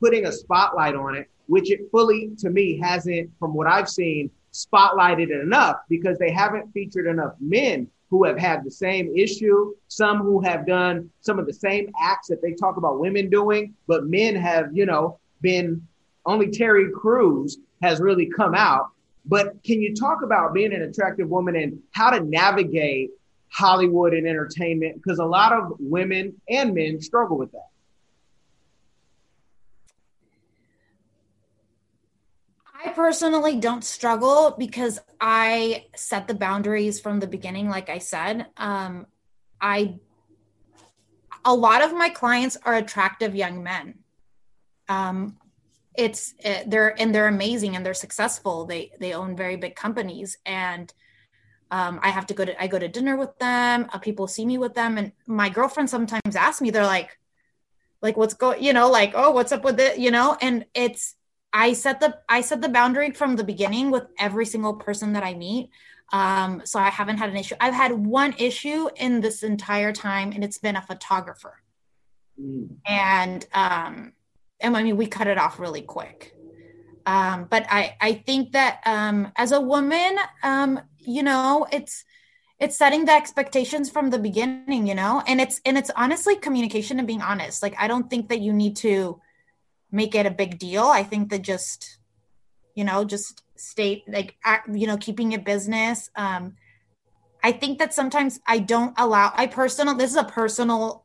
[0.01, 4.31] putting a spotlight on it, which it fully, to me, hasn't, from what I've seen,
[4.53, 10.19] spotlighted enough because they haven't featured enough men who have had the same issue, some
[10.19, 14.07] who have done some of the same acts that they talk about women doing, but
[14.07, 15.81] men have, you know, been
[16.27, 18.89] only Terry Crews has really come out.
[19.27, 23.11] But can you talk about being an attractive woman and how to navigate
[23.53, 24.97] Hollywood and entertainment?
[24.97, 27.71] Because a lot of women and men struggle with that.
[32.83, 38.47] I personally don't struggle because I set the boundaries from the beginning, like I said.
[38.57, 39.07] Um,
[39.61, 39.97] I
[41.45, 43.99] a lot of my clients are attractive young men.
[44.89, 45.37] Um,
[45.95, 48.65] it's it, eh, they're and they're amazing and they're successful.
[48.65, 50.93] They they own very big companies and
[51.71, 53.89] um, I have to go to I go to dinner with them.
[53.93, 57.19] Uh, people see me with them, and my girlfriend sometimes asks me, they're like,
[58.03, 61.15] like what's going, you know, like oh what's up with it, you know, and it's
[61.53, 65.23] I set the I set the boundary from the beginning with every single person that
[65.23, 65.71] I meet.
[66.13, 67.55] Um, so I haven't had an issue.
[67.61, 71.63] I've had one issue in this entire time, and it's been a photographer.
[72.41, 72.77] Mm.
[72.87, 74.13] And um,
[74.61, 76.35] and I mean, we cut it off really quick.
[77.07, 82.05] Um, but I I think that um, as a woman, um, you know, it's
[82.59, 86.99] it's setting the expectations from the beginning, you know, and it's and it's honestly communication
[86.99, 87.63] and being honest.
[87.63, 89.21] Like I don't think that you need to
[89.91, 90.85] make it a big deal.
[90.85, 91.99] I think that just,
[92.75, 94.37] you know, just state like,
[94.73, 96.11] you know, keeping it business.
[96.15, 96.57] Um,
[97.43, 101.05] I think that sometimes I don't allow, I personal, this is a personal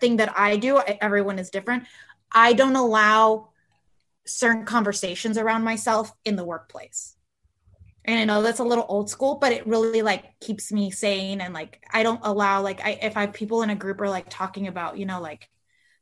[0.00, 0.78] thing that I do.
[0.78, 1.84] Everyone is different.
[2.30, 3.48] I don't allow
[4.24, 7.16] certain conversations around myself in the workplace.
[8.04, 11.40] And I know that's a little old school, but it really like keeps me sane.
[11.40, 14.10] And like, I don't allow, like, I, if I have people in a group are
[14.10, 15.48] like talking about, you know, like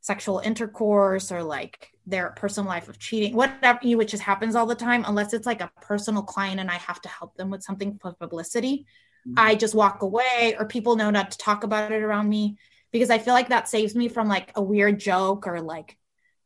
[0.01, 4.73] sexual intercourse or like their personal life of cheating, whatever, which just happens all the
[4.73, 7.99] time, unless it's like a personal client and I have to help them with something
[8.01, 8.87] for publicity.
[9.27, 9.35] Mm-hmm.
[9.37, 12.57] I just walk away or people know not to talk about it around me
[12.91, 15.97] because I feel like that saves me from like a weird joke or like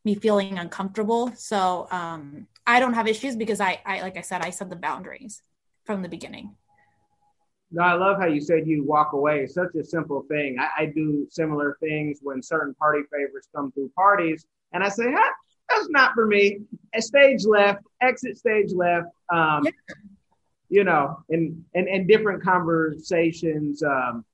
[0.04, 1.32] me feeling uncomfortable.
[1.36, 4.76] So um, I don't have issues because I, I, like I said, I set the
[4.76, 5.42] boundaries
[5.86, 6.56] from the beginning.
[7.72, 9.42] No, I love how you said you walk away.
[9.42, 10.58] It's such a simple thing.
[10.60, 15.06] I, I do similar things when certain party favors come through parties, and I say,
[15.08, 15.32] ah,
[15.70, 16.60] that's not for me.
[16.94, 19.08] A stage left, exit stage left.
[19.32, 19.72] Um, yeah.
[20.70, 23.84] You know, and and and different conversations.
[23.84, 24.26] Um,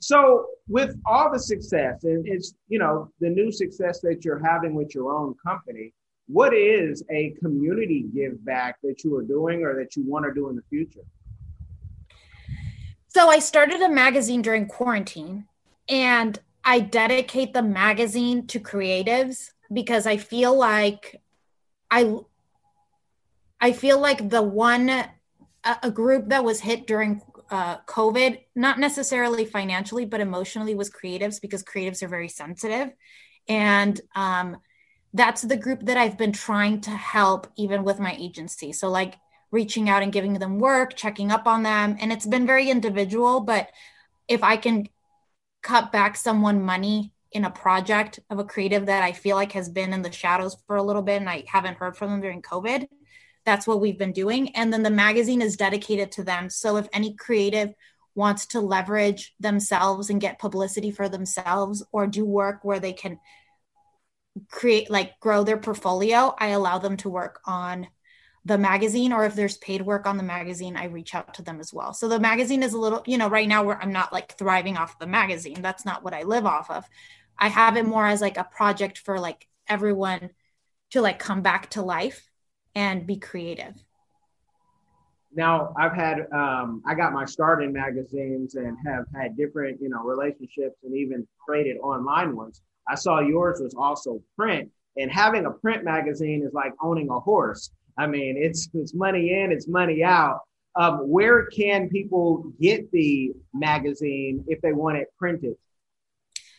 [0.00, 4.74] so with all the success, and it's you know the new success that you're having
[4.74, 5.92] with your own company.
[6.32, 10.32] What is a community give back that you are doing or that you want to
[10.32, 11.04] do in the future?
[13.08, 15.46] So I started a magazine during quarantine
[15.90, 21.20] and I dedicate the magazine to creatives because I feel like
[21.90, 22.16] I
[23.60, 24.88] I feel like the one
[25.64, 31.40] a, group that was hit during uh, COVID, not necessarily financially, but emotionally, was creatives
[31.40, 32.90] because creatives are very sensitive,
[33.48, 34.56] and um,
[35.12, 38.72] that's the group that I've been trying to help, even with my agency.
[38.72, 39.18] So, like
[39.50, 43.40] reaching out and giving them work, checking up on them, and it's been very individual.
[43.40, 43.68] But
[44.28, 44.88] if I can
[45.62, 49.68] cut back someone money in a project of a creative that I feel like has
[49.68, 52.42] been in the shadows for a little bit and I haven't heard from them during
[52.42, 52.86] COVID.
[53.44, 54.54] That's what we've been doing.
[54.54, 56.50] And then the magazine is dedicated to them.
[56.50, 57.72] So if any creative
[58.14, 63.18] wants to leverage themselves and get publicity for themselves or do work where they can
[64.50, 67.88] create, like grow their portfolio, I allow them to work on
[68.44, 71.60] the magazine or if there's paid work on the magazine i reach out to them
[71.60, 74.12] as well so the magazine is a little you know right now where i'm not
[74.12, 76.84] like thriving off the magazine that's not what i live off of
[77.38, 80.30] I have it more as like a project for like everyone
[80.90, 82.30] to like come back to life
[82.74, 83.74] and be creative.
[85.34, 89.88] Now I've had um, I got my start in magazines and have had different you
[89.88, 92.62] know relationships and even created online ones.
[92.88, 97.20] I saw yours was also print, and having a print magazine is like owning a
[97.20, 97.70] horse.
[97.98, 100.40] I mean, it's it's money in, it's money out.
[100.74, 105.54] Um, where can people get the magazine if they want it printed?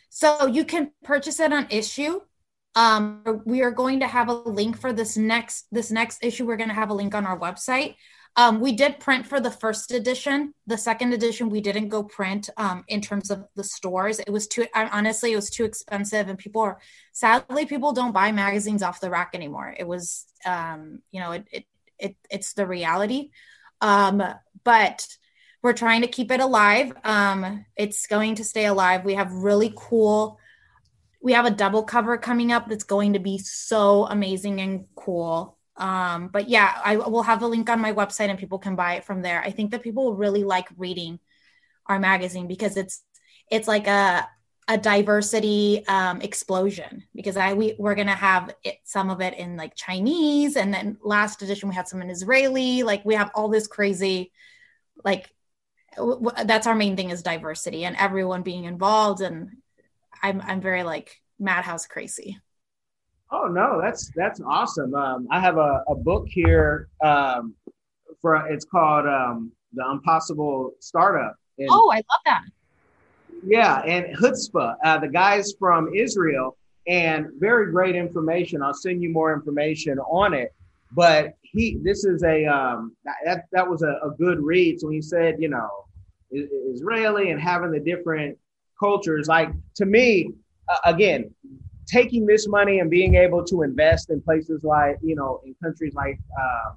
[0.08, 2.20] So you can purchase it on issue.
[2.76, 6.46] Um, we are going to have a link for this next this next issue.
[6.46, 7.96] We're going to have a link on our website.
[8.36, 10.54] Um, we did print for the first edition.
[10.66, 14.18] The second edition, we didn't go print um, in terms of the stores.
[14.18, 16.28] It was too, honestly, it was too expensive.
[16.28, 16.78] And people are,
[17.12, 19.72] sadly, people don't buy magazines off the rack anymore.
[19.78, 21.64] It was, um, you know, it, it,
[21.98, 23.30] it, it's the reality.
[23.80, 24.22] Um,
[24.64, 25.06] but
[25.62, 26.92] we're trying to keep it alive.
[27.04, 29.04] Um, it's going to stay alive.
[29.04, 30.38] We have really cool,
[31.22, 35.56] we have a double cover coming up that's going to be so amazing and cool.
[35.76, 38.94] Um, but yeah, I will have the link on my website and people can buy
[38.94, 39.42] it from there.
[39.42, 41.18] I think that people really like reading
[41.86, 43.02] our magazine because it's
[43.50, 44.28] it's like a
[44.66, 49.56] a diversity um, explosion because I we we're gonna have it, some of it in
[49.56, 52.82] like Chinese and then last edition we had some in Israeli.
[52.82, 54.32] Like we have all this crazy,
[55.04, 55.30] like
[55.96, 59.20] w- w- that's our main thing is diversity and everyone being involved.
[59.20, 59.50] And
[60.22, 62.38] I'm I'm very like madhouse crazy.
[63.36, 64.94] Oh no, that's that's awesome.
[64.94, 67.54] Um, I have a, a book here um,
[68.20, 71.34] for it's called um, the Impossible Startup.
[71.58, 72.42] And, oh, I love that.
[73.44, 76.56] Yeah, and Chutzpah, uh, the guys from Israel,
[76.86, 78.62] and very great information.
[78.62, 80.54] I'll send you more information on it.
[80.92, 84.80] But he, this is a um, that that was a, a good read.
[84.80, 85.70] So he said, you know,
[86.30, 88.38] Israeli and having the different
[88.78, 89.26] cultures.
[89.26, 90.30] Like to me,
[90.68, 91.34] uh, again,
[91.86, 95.94] taking this money and being able to invest in places like, you know, in countries
[95.94, 96.72] like uh,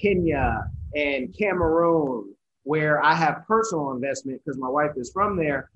[0.00, 0.64] Kenya
[0.94, 5.70] and Cameroon, where I have personal investment because my wife is from there,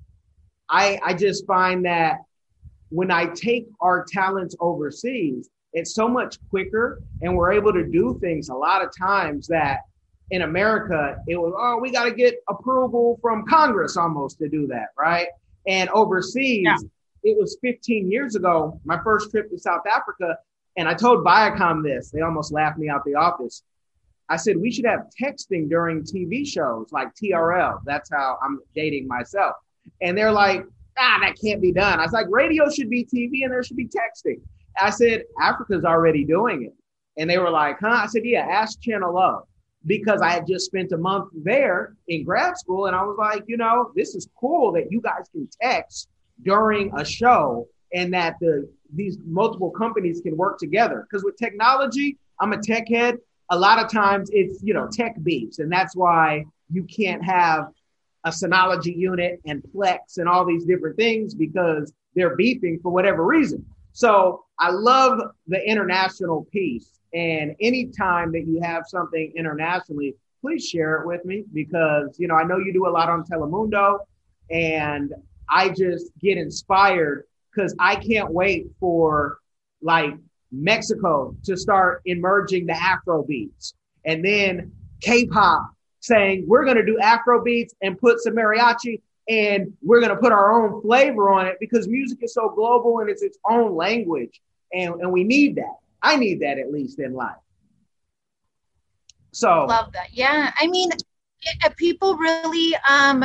[0.68, 2.18] I, I just find that
[2.90, 8.18] when I take our talents overseas, it's so much quicker and we're able to do
[8.20, 9.80] things a lot of times that
[10.30, 14.66] in America, it was, oh, we got to get approval from Congress almost to do
[14.66, 15.28] that, right?
[15.66, 16.76] And overseas, yeah
[17.22, 20.36] it was 15 years ago, my first trip to South Africa,
[20.76, 22.10] and I told Viacom this.
[22.10, 23.62] They almost laughed me out the office.
[24.28, 27.80] I said we should have texting during TV shows like TRL.
[27.84, 29.56] That's how I'm dating myself.
[30.00, 30.64] And they're like,
[30.98, 32.00] ah, that can't be done.
[32.00, 34.40] I was like, radio should be TV and there should be texting.
[34.78, 36.74] I said, Africa's already doing it.
[37.18, 37.88] And they were like, huh?
[38.04, 39.46] I said, yeah, ask Channel O.
[39.84, 42.86] Because I had just spent a month there in grad school.
[42.86, 46.08] And I was like, you know, this is cool that you guys can text
[46.42, 51.06] during a show and that the these multiple companies can work together.
[51.08, 53.18] Because with technology, I'm a tech head.
[53.50, 57.68] A lot of times it's you know tech beefs, and that's why you can't have
[58.24, 63.24] a Synology unit and Plex and all these different things because they're beefing for whatever
[63.24, 63.64] reason.
[63.92, 67.00] So I love the international piece.
[67.12, 72.34] And anytime that you have something internationally, please share it with me because you know
[72.34, 73.98] I know you do a lot on Telemundo,
[74.50, 75.12] and
[75.52, 77.24] I just get inspired
[77.54, 79.38] because I can't wait for
[79.82, 80.14] like
[80.50, 83.74] Mexico to start emerging the Afro beats
[84.04, 89.72] and then K-pop saying we're going to do Afro beats and put some mariachi and
[89.82, 93.10] we're going to put our own flavor on it because music is so global and
[93.10, 94.40] it's its own language
[94.72, 95.76] and, and we need that.
[96.02, 97.36] I need that at least in life.
[99.32, 100.08] So love that.
[100.12, 100.52] Yeah.
[100.58, 100.90] I mean,
[101.76, 103.24] people really um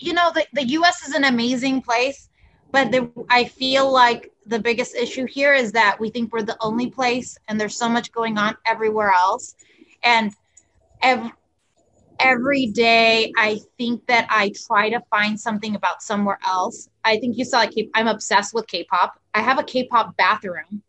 [0.00, 2.28] you know, the, the US is an amazing place,
[2.72, 6.56] but the, I feel like the biggest issue here is that we think we're the
[6.60, 9.54] only place and there's so much going on everywhere else.
[10.02, 10.32] And
[11.02, 11.30] every,
[12.18, 16.88] every day I think that I try to find something about somewhere else.
[17.04, 19.20] I think you saw like I'm obsessed with K-pop.
[19.34, 20.82] I have a K-pop bathroom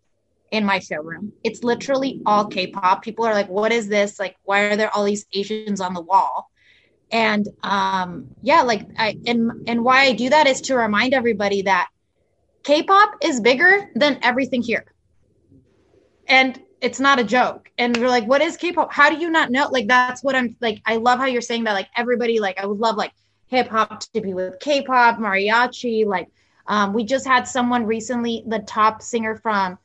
[0.51, 1.31] in my showroom.
[1.43, 3.01] It's literally all K-pop.
[3.01, 4.19] People are like, "What is this?
[4.19, 6.50] Like, why are there all these Asians on the wall?"
[7.11, 11.61] And um yeah like i and and why i do that is to remind everybody
[11.63, 11.89] that
[12.63, 14.85] k-pop is bigger than everything here.
[16.27, 17.69] And it's not a joke.
[17.77, 18.91] And we're like what is k-pop?
[18.93, 19.67] How do you not know?
[19.69, 22.65] Like that's what i'm like i love how you're saying that like everybody like i
[22.65, 23.13] would love like
[23.47, 26.29] hip hop to be with k-pop mariachi like
[26.67, 29.77] um, we just had someone recently the top singer from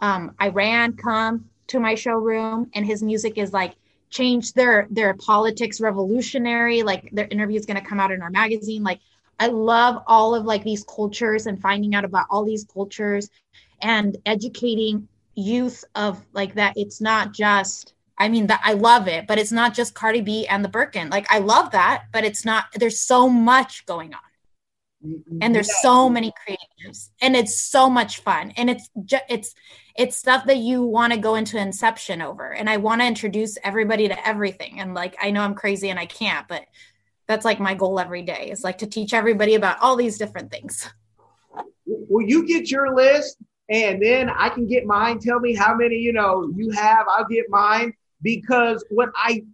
[0.00, 3.76] um, iran come to my showroom and his music is like
[4.12, 8.30] changed their their politics revolutionary like their interview is going to come out in our
[8.30, 8.84] magazine.
[8.84, 9.00] Like
[9.40, 13.28] i love all of like these cultures and finding out about all these cultures
[13.80, 19.26] and educating youth of like that it's not just i mean that i love it
[19.26, 21.08] but it's not just cardi b and the birkin.
[21.10, 24.20] Like i love that but it's not there's so much going on
[25.40, 29.54] and there's so many creatives and it's so much fun and it's just it's
[29.96, 33.58] it's stuff that you want to go into inception over and i want to introduce
[33.64, 36.64] everybody to everything and like i know i'm crazy and i can't but
[37.26, 40.50] that's like my goal every day is like to teach everybody about all these different
[40.50, 40.88] things
[41.86, 43.38] will you get your list
[43.72, 45.18] and then I can get mine.
[45.18, 47.06] Tell me how many you know you have.
[47.08, 49.44] I'll get mine because what I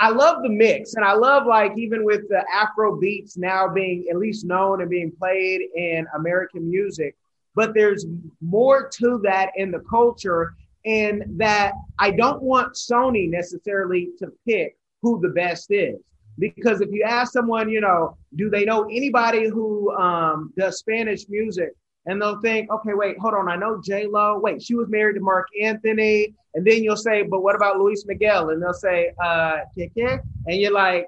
[0.00, 4.06] I love the mix, and I love like even with the Afro beats now being
[4.10, 7.16] at least known and being played in American music,
[7.54, 8.06] but there's
[8.40, 10.54] more to that in the culture,
[10.84, 15.96] and that I don't want Sony necessarily to pick who the best is.
[16.38, 21.28] Because if you ask someone, you know, do they know anybody who um, does Spanish
[21.28, 21.70] music?
[22.08, 23.48] And they'll think, okay, wait, hold on.
[23.48, 24.38] I know J Lo.
[24.42, 26.34] Wait, she was married to Marc Anthony.
[26.54, 28.48] And then you'll say, but what about Luis Miguel?
[28.48, 31.06] And they'll say, uh, and you're like,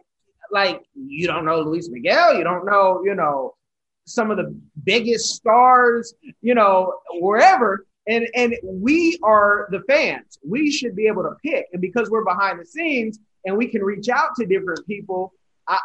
[0.53, 2.34] like you don't know Luis Miguel.
[2.34, 3.55] You don't know, you know,
[4.05, 7.86] some of the biggest stars, you know, wherever.
[8.07, 10.38] And and we are the fans.
[10.46, 11.66] We should be able to pick.
[11.72, 15.32] And because we're behind the scenes and we can reach out to different people,
[15.66, 15.78] I,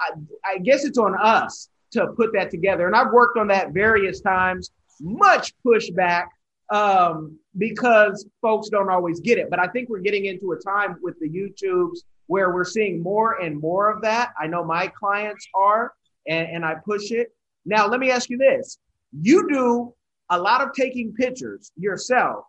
[0.43, 2.87] I guess it's on us to put that together.
[2.87, 4.71] And I've worked on that various times.
[5.01, 6.25] Much pushback
[6.69, 9.49] um, because folks don't always get it.
[9.49, 13.41] But I think we're getting into a time with the YouTubes where we're seeing more
[13.41, 14.31] and more of that.
[14.39, 15.93] I know my clients are,
[16.27, 17.29] and, and I push it.
[17.65, 18.79] Now, let me ask you this
[19.21, 19.93] you do
[20.29, 22.45] a lot of taking pictures yourself.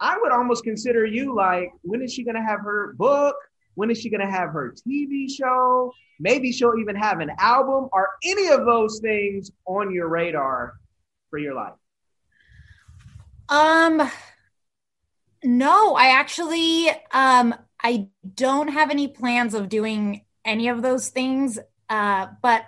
[0.00, 3.34] I would almost consider you like, when is she going to have her book?
[3.74, 5.92] When is she going to have her TV show?
[6.20, 7.88] Maybe she'll even have an album.
[7.92, 10.74] Are any of those things on your radar
[11.32, 11.72] for your life?
[13.48, 14.06] Um,
[15.42, 21.58] no, I actually, um, I don't have any plans of doing any of those things.
[21.88, 22.66] Uh, but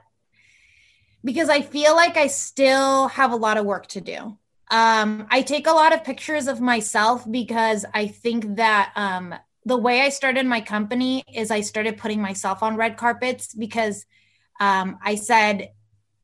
[1.22, 4.38] because I feel like I still have a lot of work to do.
[4.70, 9.34] Um, I take a lot of pictures of myself because I think that um,
[9.66, 14.06] the way I started my company is I started putting myself on red carpets because
[14.58, 15.70] um, I said,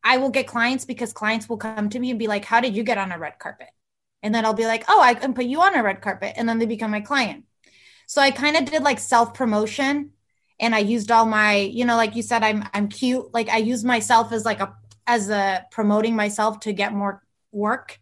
[0.03, 2.77] I will get clients because clients will come to me and be like, How did
[2.77, 3.69] you get on a red carpet?
[4.23, 6.35] And then I'll be like, Oh, I can put you on a red carpet.
[6.37, 7.45] And then they become my client.
[8.07, 10.13] So I kind of did like self promotion
[10.59, 13.33] and I used all my, you know, like you said, I'm I'm cute.
[13.33, 14.75] Like I use myself as like a
[15.07, 17.23] as a promoting myself to get more
[17.53, 17.99] work.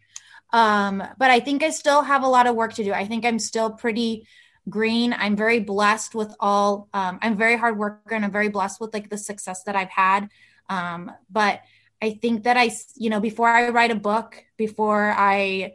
[0.51, 2.91] Um, but I think I still have a lot of work to do.
[2.91, 4.27] I think I'm still pretty
[4.67, 5.13] green.
[5.13, 6.89] I'm very blessed with all.
[6.93, 9.89] Um, I'm very hard worker and I'm very blessed with like the success that I've
[9.89, 10.29] had.
[10.69, 11.61] Um, but
[12.01, 15.73] I think that I, you know, before I write a book, before I,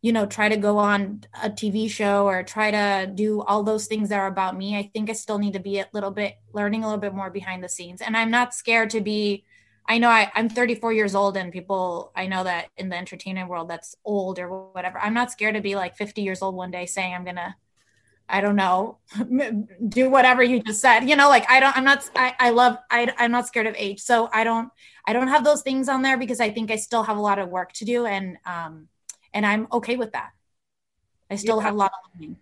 [0.00, 3.86] you know, try to go on a TV show or try to do all those
[3.86, 6.36] things that are about me, I think I still need to be a little bit
[6.52, 8.00] learning a little bit more behind the scenes.
[8.00, 9.44] And I'm not scared to be
[9.88, 13.48] I know I, I'm 34 years old, and people I know that in the entertainment
[13.48, 14.98] world that's old or whatever.
[14.98, 17.56] I'm not scared to be like 50 years old one day saying I'm gonna,
[18.28, 18.98] I don't know,
[19.88, 21.00] do whatever you just said.
[21.08, 23.74] You know, like I don't, I'm not, I, I love, I, I'm not scared of
[23.76, 24.70] age, so I don't,
[25.06, 27.38] I don't have those things on there because I think I still have a lot
[27.38, 28.88] of work to do, and um,
[29.32, 30.30] and I'm okay with that.
[31.30, 31.64] I still yeah.
[31.64, 32.36] have a lot of learning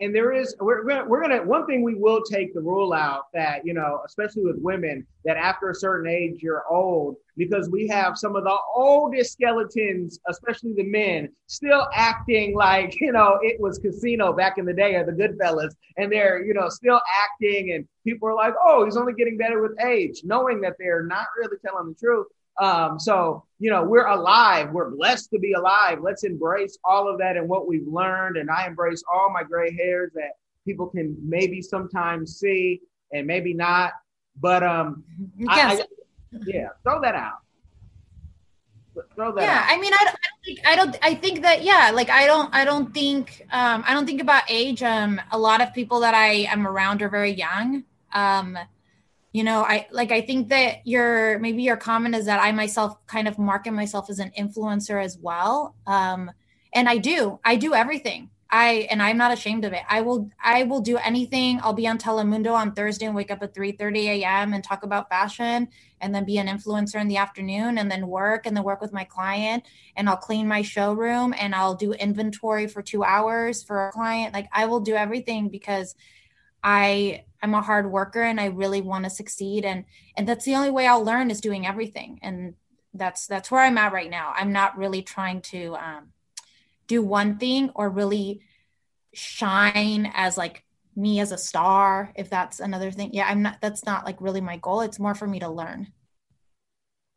[0.00, 3.66] and there is we're, we're gonna one thing we will take the rule out that
[3.66, 8.16] you know especially with women that after a certain age you're old because we have
[8.16, 13.78] some of the oldest skeletons especially the men still acting like you know it was
[13.78, 17.86] casino back in the day or the goodfellas and they're you know still acting and
[18.04, 21.56] people are like oh he's only getting better with age knowing that they're not really
[21.64, 22.26] telling the truth
[22.60, 24.70] um, so, you know, we're alive.
[24.72, 25.98] We're blessed to be alive.
[26.02, 28.36] Let's embrace all of that and what we've learned.
[28.36, 30.32] And I embrace all my gray hairs that
[30.64, 32.80] people can maybe sometimes see
[33.12, 33.92] and maybe not.
[34.40, 35.04] But um,
[35.36, 35.80] yes.
[35.80, 37.38] I, I, yeah, throw that out.
[39.14, 39.64] Throw that yeah, out.
[39.68, 40.98] I mean, I don't, I don't think I don't.
[41.02, 42.54] I think that yeah, like I don't.
[42.54, 43.46] I don't think.
[43.50, 44.82] Um, I don't think about age.
[44.82, 47.84] Um, a lot of people that I am around are very young.
[48.12, 48.58] Um,
[49.32, 53.04] you know i like i think that your maybe your comment is that i myself
[53.06, 55.74] kind of market myself as an influencer as well.
[55.86, 56.30] Um
[56.74, 58.30] and i do i do everything.
[58.54, 59.82] I and i'm not ashamed of it.
[59.88, 61.60] I will i will do anything.
[61.62, 64.82] I'll be on telemundo on thursday and wake up at 3 30 a.m and talk
[64.82, 65.68] about fashion
[66.02, 68.92] and then be an influencer in the afternoon and then work and then work with
[68.92, 69.64] my client
[69.96, 74.34] and i'll clean my showroom and i'll do inventory for two hours for a client.
[74.34, 75.94] Like i will do everything because
[76.62, 79.84] I I'm a hard worker and I really want to succeed and
[80.16, 82.54] and that's the only way I'll learn is doing everything and
[82.94, 84.32] that's that's where I'm at right now.
[84.36, 86.12] I'm not really trying to um,
[86.86, 88.42] do one thing or really
[89.14, 90.64] shine as like
[90.94, 93.10] me as a star if that's another thing.
[93.12, 94.82] Yeah, I'm not that's not like really my goal.
[94.82, 95.92] It's more for me to learn.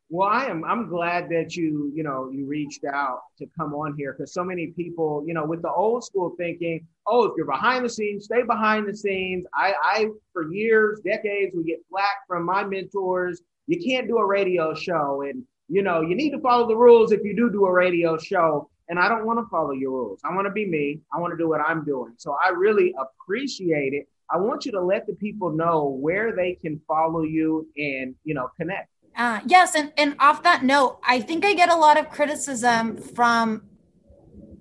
[0.10, 0.64] Well, I am.
[0.64, 4.44] I'm glad that you, you know, you reached out to come on here because so
[4.44, 8.26] many people, you know, with the old school thinking, oh, if you're behind the scenes,
[8.26, 9.46] stay behind the scenes.
[9.54, 13.42] I, I, for years, decades, we get flack from my mentors.
[13.68, 17.12] You can't do a radio show, and you know, you need to follow the rules
[17.12, 18.70] if you do do a radio show.
[18.90, 20.20] and I don't want to follow your rules.
[20.24, 21.00] I want to be me.
[21.14, 22.14] I want to do what I'm doing.
[22.18, 24.08] So I really appreciate it.
[24.30, 28.34] I want you to let the people know where they can follow you and, you
[28.34, 28.90] know, connect.
[29.16, 32.98] Uh, yes, and and off that note, I think I get a lot of criticism
[32.98, 33.64] from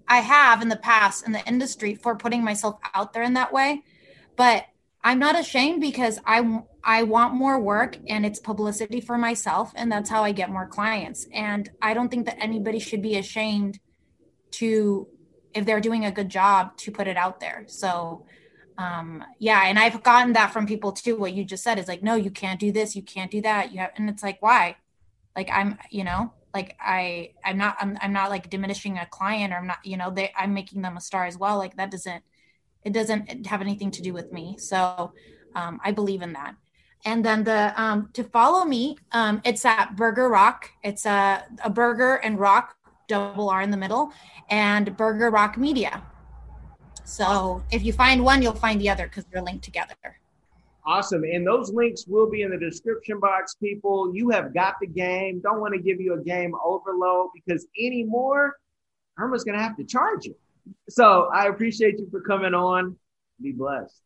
[0.06, 3.52] I have in the past in the industry for putting myself out there in that
[3.52, 3.82] way,
[4.36, 4.66] but
[5.02, 9.90] I'm not ashamed because I I want more work and it's publicity for myself and
[9.90, 11.26] that's how I get more clients.
[11.32, 13.80] And I don't think that anybody should be ashamed
[14.52, 15.08] to
[15.54, 17.64] if they're doing a good job to put it out there.
[17.66, 18.26] So
[18.78, 21.16] um yeah and i've gotten that from people too.
[21.16, 23.72] What you just said is like no you can't do this you can't do that.
[23.72, 24.76] You have and it's like why?
[25.36, 29.52] Like i'm you know like i i'm not i'm, I'm not like diminishing a client
[29.52, 31.58] or i'm not you know they i'm making them a star as well.
[31.58, 32.22] Like that doesn't
[32.84, 34.56] it doesn't have anything to do with me.
[34.58, 35.12] So
[35.54, 36.54] um, i believe in that.
[37.06, 40.70] And then the um, to follow me um, it's at burger rock.
[40.82, 42.76] It's a, a burger and rock
[43.08, 44.12] double r in the middle
[44.48, 46.02] and burger rock media
[47.04, 49.94] so if you find one, you'll find the other because they're linked together.
[50.86, 51.24] Awesome.
[51.24, 54.14] And those links will be in the description box, people.
[54.14, 55.40] You have got the game.
[55.40, 58.56] Don't want to give you a game overload because anymore,
[59.18, 60.34] Irma's going to have to charge you.
[60.88, 62.96] So I appreciate you for coming on.
[63.40, 64.00] Be blessed.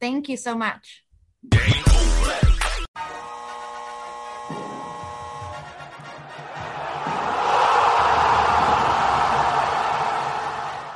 [0.00, 1.04] Thank you so much.